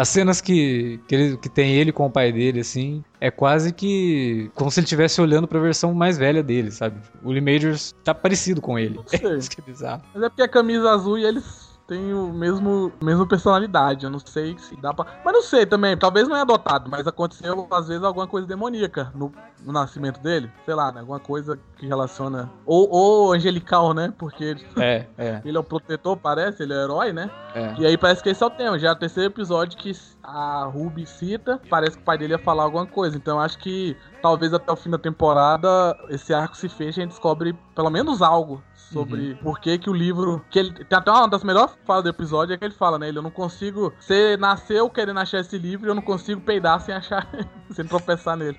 as 0.00 0.08
cenas 0.08 0.40
que, 0.40 0.98
que, 1.06 1.14
ele, 1.14 1.36
que 1.36 1.48
tem 1.48 1.74
ele 1.74 1.92
com 1.92 2.06
o 2.06 2.10
pai 2.10 2.32
dele, 2.32 2.60
assim, 2.60 3.04
é 3.20 3.30
quase 3.30 3.70
que 3.70 4.50
como 4.54 4.70
se 4.70 4.80
ele 4.80 4.84
estivesse 4.84 5.20
olhando 5.20 5.46
pra 5.46 5.60
versão 5.60 5.92
mais 5.92 6.16
velha 6.16 6.42
dele, 6.42 6.70
sabe? 6.70 7.00
O 7.22 7.30
Lee 7.30 7.40
Majors 7.42 7.94
tá 8.02 8.14
parecido 8.14 8.62
com 8.62 8.78
ele. 8.78 8.98
É 9.12 9.16
isso 9.36 9.50
que 9.50 9.60
é 9.60 9.64
bizarro. 9.64 10.02
Mas 10.14 10.22
é 10.22 10.28
porque 10.30 10.42
a 10.42 10.48
camisa 10.48 10.90
azul 10.90 11.18
e 11.18 11.24
eles 11.24 11.69
têm 11.90 12.14
o 12.14 12.32
mesmo 12.32 12.92
mesma 13.02 13.26
personalidade. 13.26 14.04
Eu 14.04 14.10
não 14.10 14.20
sei 14.20 14.56
se 14.56 14.76
dá 14.76 14.94
pra. 14.94 15.06
Mas 15.24 15.34
não 15.34 15.42
sei 15.42 15.66
também, 15.66 15.96
talvez 15.96 16.28
não 16.28 16.36
é 16.36 16.42
adotado, 16.42 16.88
mas 16.88 17.04
aconteceu 17.06 17.66
às 17.68 17.88
vezes 17.88 18.04
alguma 18.04 18.28
coisa 18.28 18.46
demoníaca 18.46 19.10
no, 19.12 19.32
no 19.64 19.72
nascimento 19.72 20.20
dele. 20.20 20.50
Sei 20.64 20.74
lá, 20.74 20.92
né? 20.92 21.00
Alguma 21.00 21.18
coisa 21.18 21.58
que 21.76 21.86
relaciona. 21.86 22.48
Ou, 22.64 22.88
ou 22.88 23.32
angelical, 23.32 23.92
né? 23.92 24.12
Porque 24.16 24.44
ele, 24.44 24.66
É, 24.78 25.06
é, 25.18 25.42
ele 25.44 25.56
é 25.56 25.60
o 25.60 25.64
protetor, 25.64 26.16
parece, 26.16 26.62
ele 26.62 26.72
é 26.72 26.76
o 26.76 26.80
herói, 26.80 27.12
né? 27.12 27.28
é. 27.54 27.74
E 27.78 27.86
aí 27.86 27.98
parece 27.98 28.22
que 28.22 28.28
esse 28.28 28.42
é 28.42 28.46
o 28.46 28.50
tema. 28.50 28.78
Já 28.78 28.90
é 28.90 28.92
o 28.92 28.96
terceiro 28.96 29.28
episódio 29.28 29.76
que 29.76 29.90
a 30.22 30.64
Ruby 30.64 31.04
cita, 31.06 31.60
parece 31.68 31.96
que 31.96 32.02
o 32.02 32.04
pai 32.04 32.16
dele 32.16 32.34
ia 32.34 32.38
falar 32.38 32.62
alguma 32.62 32.86
coisa. 32.86 33.16
Então 33.16 33.38
eu 33.38 33.42
acho 33.42 33.58
que 33.58 33.96
talvez 34.22 34.54
até 34.54 34.70
o 34.70 34.76
fim 34.76 34.90
da 34.90 34.98
temporada 34.98 35.96
esse 36.08 36.32
arco 36.32 36.56
se 36.56 36.68
feche 36.68 37.00
e 37.00 37.02
a 37.02 37.04
gente 37.04 37.10
descobre 37.10 37.56
pelo 37.74 37.90
menos 37.90 38.22
algo 38.22 38.62
sobre 38.92 39.34
por 39.36 39.60
que 39.60 39.78
que 39.78 39.88
o 39.88 39.92
livro. 39.92 40.44
Que 40.50 40.58
ele, 40.58 40.72
tem 40.84 40.98
até 40.98 41.10
uma 41.10 41.28
das 41.28 41.44
melhores 41.44 41.72
falas 41.84 42.02
do 42.04 42.08
episódio 42.10 42.54
é 42.54 42.58
que 42.58 42.64
ele 42.64 42.74
fala, 42.74 42.98
né? 42.98 43.08
Ele, 43.08 43.18
eu 43.18 43.22
não 43.22 43.30
consigo. 43.30 43.92
Você 44.00 44.36
nasceu 44.36 44.88
querendo 44.90 45.20
achar 45.20 45.40
esse 45.40 45.56
livro 45.58 45.86
e 45.86 45.90
eu 45.90 45.94
não 45.94 46.02
consigo 46.02 46.40
peidar 46.40 46.80
sem 46.80 46.94
achar. 46.94 47.28
sem 47.70 47.84
tropeçar 47.86 48.36
nele. 48.36 48.58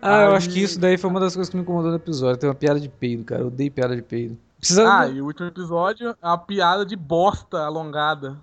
Ah, 0.00 0.22
eu 0.22 0.30
Aí- 0.30 0.36
acho 0.36 0.50
que 0.50 0.62
isso 0.62 0.78
daí 0.78 0.98
foi 0.98 1.08
uma 1.10 1.20
das 1.20 1.34
coisas 1.34 1.50
que 1.50 1.56
me 1.56 1.62
incomodou 1.62 1.90
no 1.90 1.96
episódio. 1.96 2.38
Tem 2.38 2.48
uma 2.48 2.54
piada 2.54 2.78
de 2.78 2.88
peido, 2.88 3.24
cara. 3.24 3.42
Eu 3.42 3.46
odeio 3.46 3.70
piada 3.72 3.96
de 3.96 4.02
peido. 4.02 4.38
Precisa. 4.58 5.00
Ah, 5.00 5.08
e 5.08 5.20
o 5.20 5.24
último 5.24 5.48
episódio 5.48 6.10
é 6.22 6.26
uma 6.26 6.38
piada 6.38 6.86
de 6.86 6.94
bosta 6.94 7.64
alongada. 7.64 8.36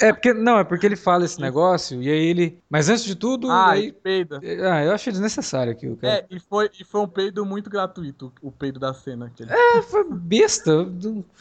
É 0.00 0.12
porque. 0.12 0.32
Não, 0.32 0.58
é 0.58 0.64
porque 0.64 0.86
ele 0.86 0.96
fala 0.96 1.24
esse 1.24 1.40
negócio 1.40 2.02
e 2.02 2.08
aí 2.10 2.26
ele. 2.26 2.58
Mas 2.68 2.88
antes 2.88 3.04
de 3.04 3.14
tudo. 3.14 3.50
Ah, 3.50 3.70
aí- 3.70 3.86
e 3.88 3.92
peida. 3.92 4.40
Ah, 4.42 4.84
eu 4.84 4.92
achei 4.92 5.12
desnecessário 5.12 5.72
aquilo, 5.72 5.96
cara. 5.96 6.14
É, 6.14 6.26
e 6.30 6.38
foi, 6.40 6.70
e 6.78 6.84
foi 6.84 7.00
um 7.00 7.08
peido 7.08 7.44
muito 7.44 7.68
gratuito, 7.70 8.32
o 8.42 8.50
peido 8.50 8.78
da 8.80 8.92
cena. 8.94 9.30
Que 9.34 9.42
ele... 9.44 9.52
É, 9.52 9.82
foi 9.82 10.04
besta. 10.10 10.86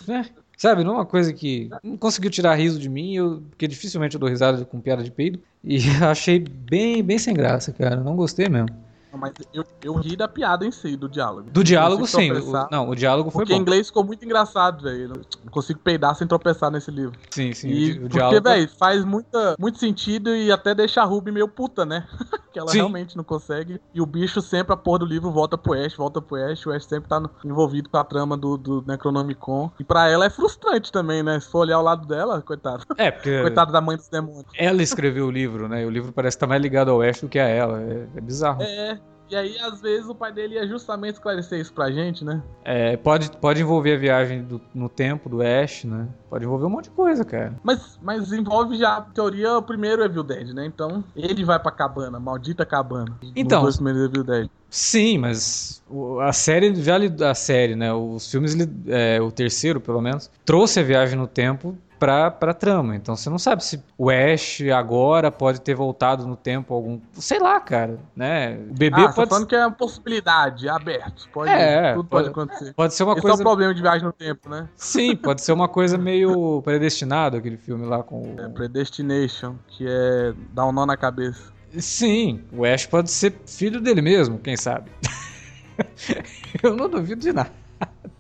é. 0.10 0.44
Sabe, 0.56 0.84
não 0.84 0.94
é 0.94 0.96
uma 0.98 1.06
coisa 1.06 1.34
que 1.34 1.70
não 1.84 1.98
conseguiu 1.98 2.30
tirar 2.30 2.54
riso 2.56 2.80
de 2.80 2.88
mim, 2.88 3.16
eu, 3.16 3.42
porque 3.50 3.68
dificilmente 3.68 4.16
eu 4.16 4.20
dou 4.20 4.30
risada 4.30 4.64
com 4.64 4.80
piada 4.80 5.04
de 5.04 5.12
peido. 5.12 5.40
E 5.64 5.78
achei 6.10 6.40
bem, 6.40 7.04
bem 7.04 7.18
sem 7.18 7.34
graça, 7.34 7.74
cara. 7.74 7.96
Não 7.98 8.16
gostei 8.16 8.48
mesmo. 8.48 8.70
Mas 9.16 9.34
eu, 9.54 9.64
eu 9.84 9.94
ri 9.96 10.16
da 10.16 10.28
piada 10.28 10.66
em 10.66 10.72
si, 10.72 10.96
do 10.98 11.08
diálogo. 11.08 11.50
Do 11.52 11.64
diálogo, 11.64 12.08
sim. 12.08 12.32
O- 12.32 12.68
não, 12.72 12.90
o 12.90 12.96
diálogo 12.96 13.30
foi 13.30 13.42
Porque 13.42 13.54
em 13.54 13.58
bom. 13.58 13.62
inglês 13.62 13.88
ficou 13.88 14.04
muito 14.04 14.26
engraçado, 14.26 14.84
velho. 14.84 15.10
Não 15.44 15.52
consigo 15.52 15.80
peidar 15.80 16.16
sem 16.16 16.28
tropeçar 16.28 16.72
nesse 16.72 16.90
livro. 16.90 17.18
Sim, 17.30 17.54
sim. 17.54 17.70
E 17.70 17.92
o, 17.92 18.00
porque, 18.02 18.10
diálogo. 18.18 18.42
velho, 18.50 18.70
faz 18.78 19.06
muita, 19.06 19.56
muito 19.60 19.78
sentido 19.78 20.30
e 20.36 20.52
até 20.52 20.74
deixa 20.74 21.02
a 21.02 21.06
Ruby 21.06 21.32
meio 21.32 21.48
puta, 21.48 21.86
né? 21.86 22.08
que 22.52 22.60
ela 22.60 22.70
Sim. 22.70 22.78
realmente 22.78 23.16
não 23.18 23.24
consegue. 23.24 23.80
E 23.94 24.02
o 24.02 24.06
bicho 24.06 24.42
sempre, 24.42 24.74
a 24.74 24.78
porra 24.78 25.00
do 25.00 25.06
livro, 25.06 25.32
volta 25.32 25.58
pro 25.58 25.74
Ash, 25.74 25.96
volta 25.96 26.22
pro 26.22 26.36
Ash. 26.38 26.66
O 26.66 26.72
Ash 26.72 26.86
sempre 26.86 27.10
tá 27.10 27.20
no- 27.20 27.30
envolvido 27.44 27.90
com 27.90 27.98
a 27.98 28.04
trama 28.04 28.38
do, 28.38 28.58
do 28.58 28.84
Necronomicon. 28.88 29.72
E 29.80 29.84
pra 29.84 30.08
ela 30.10 30.26
é 30.26 30.30
frustrante 30.30 30.92
também, 30.92 31.24
né? 31.24 31.40
Se 31.40 31.50
for 31.50 31.60
olhar 31.60 31.80
o 31.80 31.84
lado 31.84 32.08
dela, 32.08 32.42
coitado. 32.42 32.84
É, 32.98 33.12
porque 33.12 33.42
Coitado 33.42 33.72
da 33.72 33.82
mãe 33.82 33.98
dos 33.98 34.08
demônios. 34.08 34.46
ela 34.58 34.82
escreveu 34.84 35.28
o 35.28 35.32
livro, 35.32 35.68
né? 35.68 35.82
E 35.84 35.86
o 35.86 35.90
livro 35.90 36.12
parece 36.12 36.36
estar 36.38 36.48
mais 36.48 36.62
ligado 36.62 36.90
ao 36.92 37.02
Ash 37.02 37.22
do 37.22 37.28
que 37.30 37.40
a 37.40 37.48
ela. 37.48 37.82
É, 37.82 38.08
é 38.16 38.22
bizarro. 38.22 38.62
É. 38.62 39.00
E 39.30 39.36
aí, 39.36 39.58
às 39.60 39.82
vezes, 39.82 40.08
o 40.08 40.14
pai 40.14 40.32
dele 40.32 40.56
ia 40.56 40.68
justamente 40.68 41.14
esclarecer 41.16 41.60
isso 41.60 41.74
pra 41.74 41.90
gente, 41.92 42.24
né? 42.24 42.44
É, 42.64 42.96
pode, 42.98 43.32
pode 43.38 43.62
envolver 43.62 43.96
a 43.96 43.98
viagem 43.98 44.44
do- 44.44 44.62
no 44.76 44.88
tempo 44.88 45.28
do 45.28 45.42
Ash, 45.42 45.86
né? 45.86 46.08
Pode 46.30 46.46
envolver 46.46 46.66
um 46.66 46.70
monte 46.70 46.86
de 46.86 46.92
coisa, 46.92 47.24
cara. 47.26 47.56
Mas, 47.64 47.98
mas 48.02 48.32
envolve 48.32 48.78
já, 48.78 48.98
a 48.98 49.02
teoria, 49.02 49.58
o 49.58 49.62
primeiro 49.64 50.04
Evil 50.04 50.24
Dead, 50.24 50.50
né? 50.54 50.66
Então, 50.66 51.04
ele 51.16 51.44
vai 51.44 51.58
pra 51.60 51.72
cabana, 51.72 52.20
maldita 52.20 52.66
cabana. 52.66 53.18
Então- 53.36 53.64
Nos 53.64 53.64
dois 53.64 53.76
primeiros 53.78 54.04
Evil 54.04 54.24
Dead. 54.24 54.50
Sim, 54.70 55.20
mas 55.20 55.82
a 56.22 56.34
série 56.34 56.74
já 56.76 56.98
a 57.30 57.34
série, 57.36 57.76
né? 57.76 57.94
Os 57.94 58.30
filmes, 58.30 58.56
é, 58.88 59.22
o 59.22 59.32
terceiro, 59.32 59.80
pelo 59.80 60.02
menos, 60.02 60.30
trouxe 60.44 60.80
a 60.80 60.84
viagem 60.84 61.18
no 61.18 61.28
tempo 61.28 61.78
pra, 62.04 62.30
pra 62.30 62.54
trama. 62.54 62.96
Então 62.98 63.16
você 63.16 63.30
não 63.30 63.40
sabe 63.40 63.64
se 63.64 63.82
o 63.98 64.10
Ash 64.10 64.60
agora 64.76 65.32
pode 65.32 65.62
ter 65.62 65.74
voltado 65.74 66.28
no 66.28 66.36
tempo 66.36 66.74
algum. 66.74 67.00
Sei 67.14 67.40
lá, 67.40 67.62
cara, 67.62 67.98
né? 68.14 68.58
O 68.70 68.74
bebê 68.74 69.04
ah, 69.04 69.10
pode, 69.14 69.30
falando 69.30 69.48
que 69.48 69.56
é 69.56 69.66
uma 69.66 69.72
possibilidade, 69.72 70.68
é 70.68 70.72
aberto. 70.72 71.30
Pode, 71.32 71.50
É, 71.50 71.94
tudo 71.94 72.04
pode- 72.10 72.30
pode, 72.30 72.42
acontecer. 72.42 72.74
pode 72.74 72.94
ser 72.94 73.04
uma 73.04 73.14
Esse 73.14 73.20
é 73.20 73.22
coisa. 73.22 73.42
o 73.42 73.46
problema 73.46 73.74
de 73.74 73.82
viagem 73.82 74.04
no 74.04 74.12
tempo, 74.12 74.50
né? 74.50 74.68
Sim, 74.76 75.16
pode 75.16 75.42
ser 75.42 75.54
uma 75.54 75.70
coisa 75.70 75.98
meio 75.98 76.62
predestinado, 76.64 77.38
aquele 77.38 77.56
filme 77.58 77.86
lá 77.86 78.04
com 78.04 78.36
o. 78.36 78.40
É 78.40 78.50
Predestination, 78.50 79.56
que 79.68 79.86
é 79.88 80.34
dar 80.52 80.66
um 80.66 80.74
nó 80.74 80.86
na 80.86 80.98
cabeça. 80.98 81.54
Sim, 81.80 82.42
o 82.52 82.66
Ash 82.66 82.86
pode 82.86 83.10
ser 83.10 83.34
filho 83.48 83.80
dele 83.80 84.02
mesmo, 84.02 84.38
quem 84.38 84.58
sabe? 84.58 84.92
Eu 86.62 86.76
não 86.76 86.90
duvido 86.90 87.22
de 87.22 87.32
nada. 87.32 87.63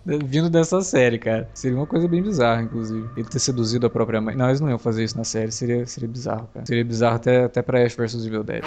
Vindo 0.06 0.50
dessa 0.50 0.82
série, 0.82 1.18
cara. 1.18 1.50
Seria 1.54 1.78
uma 1.78 1.88
coisa 1.88 2.08
bem 2.08 2.22
bizarra, 2.22 2.62
inclusive. 2.62 3.08
Ele 3.16 3.28
ter 3.28 3.40
seduzido 3.40 3.88
a 3.88 3.90
própria 3.90 4.20
mãe. 4.20 4.36
Não, 4.36 4.48
eles 4.48 4.60
não 4.60 4.70
iam 4.70 4.80
fazer 4.80 5.04
isso 5.04 5.18
na 5.18 5.24
série. 5.24 5.52
Seria, 5.52 5.86
seria 5.86 6.10
bizarro, 6.10 6.50
cara. 6.54 6.66
Seria 6.66 6.84
bizarro 6.84 7.16
até, 7.16 7.46
até 7.46 7.62
pra 7.62 7.84
Ash 7.84 7.96
vs 7.96 8.26
Evil 8.26 8.44
Dead. 8.44 8.64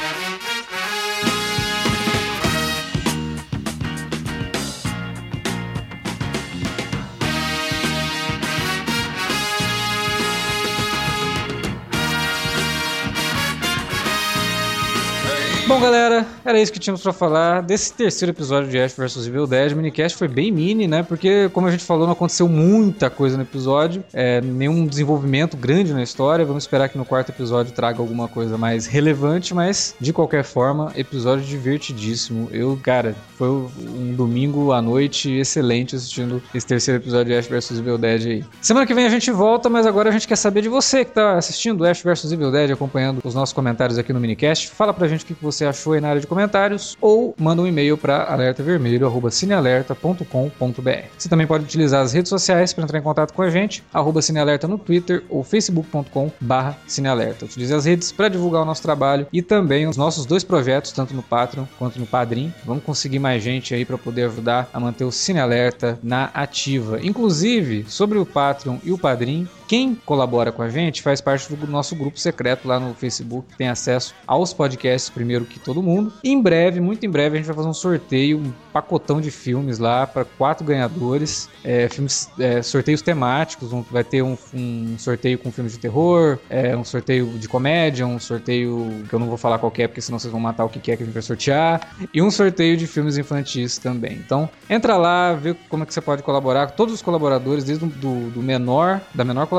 Bom, 15.76 15.82
galera, 15.82 16.26
era 16.42 16.58
isso 16.58 16.72
que 16.72 16.78
tínhamos 16.78 17.02
pra 17.02 17.12
falar 17.12 17.60
desse 17.60 17.92
terceiro 17.92 18.32
episódio 18.32 18.70
de 18.70 18.78
Ash 18.78 18.94
vs 18.94 19.26
Evil 19.26 19.46
Dead. 19.46 19.72
O 19.72 19.76
minicast 19.76 20.16
foi 20.16 20.26
bem 20.26 20.50
mini, 20.50 20.88
né? 20.88 21.02
Porque, 21.02 21.50
como 21.50 21.66
a 21.66 21.70
gente 21.70 21.84
falou, 21.84 22.06
não 22.06 22.14
aconteceu 22.14 22.48
muita 22.48 23.10
coisa 23.10 23.36
no 23.36 23.42
episódio, 23.42 24.02
é, 24.14 24.40
nenhum 24.40 24.86
desenvolvimento 24.86 25.54
grande 25.54 25.92
na 25.92 26.02
história. 26.02 26.46
Vamos 26.46 26.62
esperar 26.62 26.88
que 26.88 26.96
no 26.96 27.04
quarto 27.04 27.28
episódio 27.28 27.74
traga 27.74 27.98
alguma 27.98 28.26
coisa 28.26 28.56
mais 28.56 28.86
relevante, 28.86 29.52
mas 29.52 29.94
de 30.00 30.14
qualquer 30.14 30.44
forma, 30.44 30.92
episódio 30.96 31.44
divertidíssimo. 31.44 32.48
Eu, 32.50 32.80
cara, 32.82 33.14
foi 33.36 33.50
um 33.50 34.14
domingo 34.16 34.72
à 34.72 34.80
noite 34.80 35.30
excelente 35.30 35.94
assistindo 35.94 36.42
esse 36.54 36.66
terceiro 36.66 37.02
episódio 37.02 37.26
de 37.26 37.34
Ash 37.34 37.48
vs 37.48 37.78
Evil 37.78 37.98
Dead 37.98 38.26
aí. 38.26 38.44
Semana 38.62 38.86
que 38.86 38.94
vem 38.94 39.04
a 39.04 39.10
gente 39.10 39.30
volta, 39.30 39.68
mas 39.68 39.84
agora 39.84 40.08
a 40.08 40.12
gente 40.12 40.26
quer 40.26 40.36
saber 40.36 40.62
de 40.62 40.70
você 40.70 41.04
que 41.04 41.10
tá 41.10 41.36
assistindo 41.36 41.84
Ash 41.84 42.00
vs 42.00 42.32
Evil 42.32 42.50
Dead, 42.50 42.70
acompanhando 42.70 43.20
os 43.22 43.34
nossos 43.34 43.52
comentários 43.52 43.98
aqui 43.98 44.10
no 44.10 44.18
minicast. 44.18 44.70
Fala 44.70 44.94
pra 44.94 45.06
gente 45.06 45.22
o 45.22 45.26
que 45.26 45.34
que 45.34 45.42
você 45.66 45.66
achou 45.66 45.94
aí 45.94 46.00
na 46.00 46.09
área 46.09 46.20
de 46.20 46.26
comentários 46.26 46.96
ou 47.00 47.33
manda 47.38 47.62
um 47.62 47.66
e-mail 47.66 47.98
para 47.98 48.24
alertavermelho@cinealerta.com.br. 48.24 50.90
Você 51.18 51.29
também 51.29 51.46
pode 51.46 51.64
utilizar 51.64 52.02
as 52.02 52.12
redes 52.12 52.29
sociais 52.29 52.72
para 52.72 52.85
entrar 52.85 52.98
em 52.98 53.02
contato 53.02 53.33
com 53.33 53.42
a 53.42 53.50
gente, 53.50 53.83
arroba 53.92 54.22
cinealerta 54.22 54.68
no 54.68 54.79
Twitter 54.79 55.24
ou 55.29 55.42
facebook.com/cinealerta. 55.42 57.46
Utilize 57.46 57.74
as 57.74 57.85
redes 57.85 58.12
para 58.12 58.29
divulgar 58.29 58.62
o 58.62 58.64
nosso 58.64 58.83
trabalho 58.83 59.26
e 59.33 59.42
também 59.42 59.88
os 59.88 59.96
nossos 59.96 60.24
dois 60.26 60.44
projetos, 60.44 60.92
tanto 60.92 61.14
no 61.14 61.22
Patreon 61.22 61.64
quanto 61.79 61.98
no 61.98 62.07
Padrim. 62.07 62.55
Vamos 62.64 62.85
conseguir 62.85 63.18
mais 63.18 63.42
gente 63.42 63.74
aí 63.74 63.85
para 63.85 63.98
poder 63.98 64.22
ajudar 64.24 64.68
a 64.72 64.79
manter 64.79 65.02
o 65.05 65.12
Cinealerta 65.12 65.98
na 66.02 66.31
ativa. 66.35 67.00
Inclusive, 67.02 67.87
sobre 67.88 68.18
o 68.18 68.26
Patreon 68.26 68.76
e 68.85 68.92
o 68.92 68.98
Padrim, 68.98 69.48
quem 69.66 69.94
colabora 69.94 70.52
com 70.52 70.62
a 70.62 70.68
gente 70.68 71.02
faz 71.02 71.20
parte 71.20 71.52
do 71.55 71.66
nosso 71.66 71.94
grupo 71.96 72.18
secreto 72.18 72.66
lá 72.68 72.79
no 72.79 72.94
Facebook, 72.94 73.48
tem 73.57 73.68
acesso 73.68 74.14
aos 74.26 74.52
podcasts 74.52 75.11
primeiro 75.11 75.44
que 75.44 75.59
todo 75.59 75.83
mundo. 75.83 76.12
Em 76.22 76.40
breve, 76.40 76.81
muito 76.81 77.05
em 77.05 77.11
breve, 77.11 77.37
a 77.37 77.38
gente 77.38 77.46
vai 77.46 77.57
fazer 77.57 77.68
um 77.68 77.74
sorteio, 77.74 78.38
um 78.38 78.52
pacotão 78.72 79.20
de 79.20 79.31
filmes 79.31 79.79
lá 79.79 80.07
para 80.07 80.24
quatro 80.24 80.64
ganhadores. 80.64 81.48
É, 81.64 81.88
filmes, 81.88 82.29
é, 82.38 82.62
sorteios 82.62 83.02
temáticos, 83.02 83.72
um- 83.72 83.83
vai 83.90 84.05
ter 84.05 84.22
um, 84.22 84.37
um 84.55 84.96
sorteio 84.98 85.38
com 85.38 85.50
filmes 85.50 85.72
de 85.72 85.79
terror, 85.79 86.38
é, 86.48 86.76
um 86.76 86.85
sorteio 86.85 87.26
de 87.38 87.48
comédia, 87.48 88.07
um 88.07 88.18
sorteio 88.18 89.05
que 89.09 89.14
eu 89.14 89.18
não 89.18 89.26
vou 89.29 89.37
falar 89.37 89.59
qual 89.59 89.72
é, 89.79 89.87
porque 89.88 90.00
senão 90.00 90.18
vocês 90.18 90.31
vão 90.31 90.40
matar 90.40 90.64
o 90.64 90.68
que 90.68 90.79
é 90.90 90.96
que 90.96 91.02
a 91.02 91.07
gente 91.07 91.12
vai 91.14 91.22
sortear, 91.22 91.96
e 92.12 92.22
um 92.22 92.31
sorteio 92.31 92.76
de 92.76 92.87
filmes 92.87 93.16
infantis 93.18 93.79
também. 93.79 94.12
Então, 94.14 94.48
entra 94.70 94.96
lá, 94.96 95.33
vê 95.33 95.55
como 95.68 95.83
é 95.83 95.87
que 95.87 95.92
você 95.92 96.00
pode 96.00 96.22
colaborar. 96.22 96.70
Todos 96.72 96.94
os 96.94 97.02
colaboradores, 97.02 97.64
desde 97.64 97.85
do, 97.87 98.31
do 98.31 98.42
menor, 98.42 99.00
da 99.14 99.24
menor 99.24 99.46
colaboração 99.46 99.56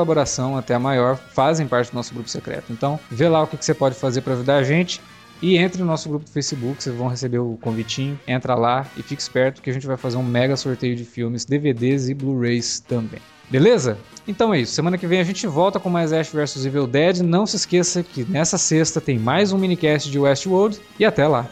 até 0.56 0.74
a 0.74 0.78
maior, 0.78 1.16
fazem 1.16 1.66
parte 1.66 1.90
do 1.90 1.94
nosso 1.94 2.12
grupo 2.14 2.28
secreto. 2.28 2.72
Então, 2.72 2.98
vê 3.10 3.28
lá 3.28 3.42
o 3.42 3.46
que, 3.46 3.56
que 3.56 3.64
você 3.64 3.74
pode 3.74 3.94
fazer 3.94 4.20
para 4.22 4.34
ajudar 4.34 4.56
a 4.56 4.62
gente. 4.62 5.00
E 5.40 5.56
entre 5.56 5.80
no 5.80 5.86
nosso 5.86 6.08
grupo 6.08 6.24
do 6.24 6.30
Facebook, 6.30 6.82
vocês 6.82 6.94
vão 6.94 7.06
receber 7.06 7.38
o 7.38 7.56
convitinho. 7.60 8.18
Entra 8.26 8.54
lá 8.54 8.86
e 8.96 9.02
fique 9.02 9.22
esperto 9.22 9.62
que 9.62 9.70
a 9.70 9.72
gente 9.72 9.86
vai 9.86 9.96
fazer 9.96 10.16
um 10.16 10.22
mega 10.22 10.56
sorteio 10.56 10.96
de 10.96 11.04
filmes, 11.04 11.44
DVDs 11.44 12.08
e 12.08 12.14
Blu-rays 12.14 12.80
também. 12.80 13.20
Beleza? 13.48 13.96
Então 14.26 14.52
é 14.52 14.60
isso. 14.60 14.72
Semana 14.72 14.98
que 14.98 15.06
vem 15.06 15.20
a 15.20 15.24
gente 15.24 15.46
volta 15.46 15.80
com 15.80 15.88
mais 15.88 16.12
Ash 16.12 16.30
vs 16.30 16.66
Evil 16.66 16.86
Dead. 16.86 17.20
Não 17.20 17.46
se 17.46 17.56
esqueça 17.56 18.02
que 18.02 18.24
nessa 18.24 18.58
sexta 18.58 19.00
tem 19.00 19.18
mais 19.18 19.52
um 19.52 19.58
minicast 19.58 20.10
de 20.10 20.18
Westworld. 20.18 20.78
E 20.98 21.04
até 21.04 21.26
lá. 21.26 21.46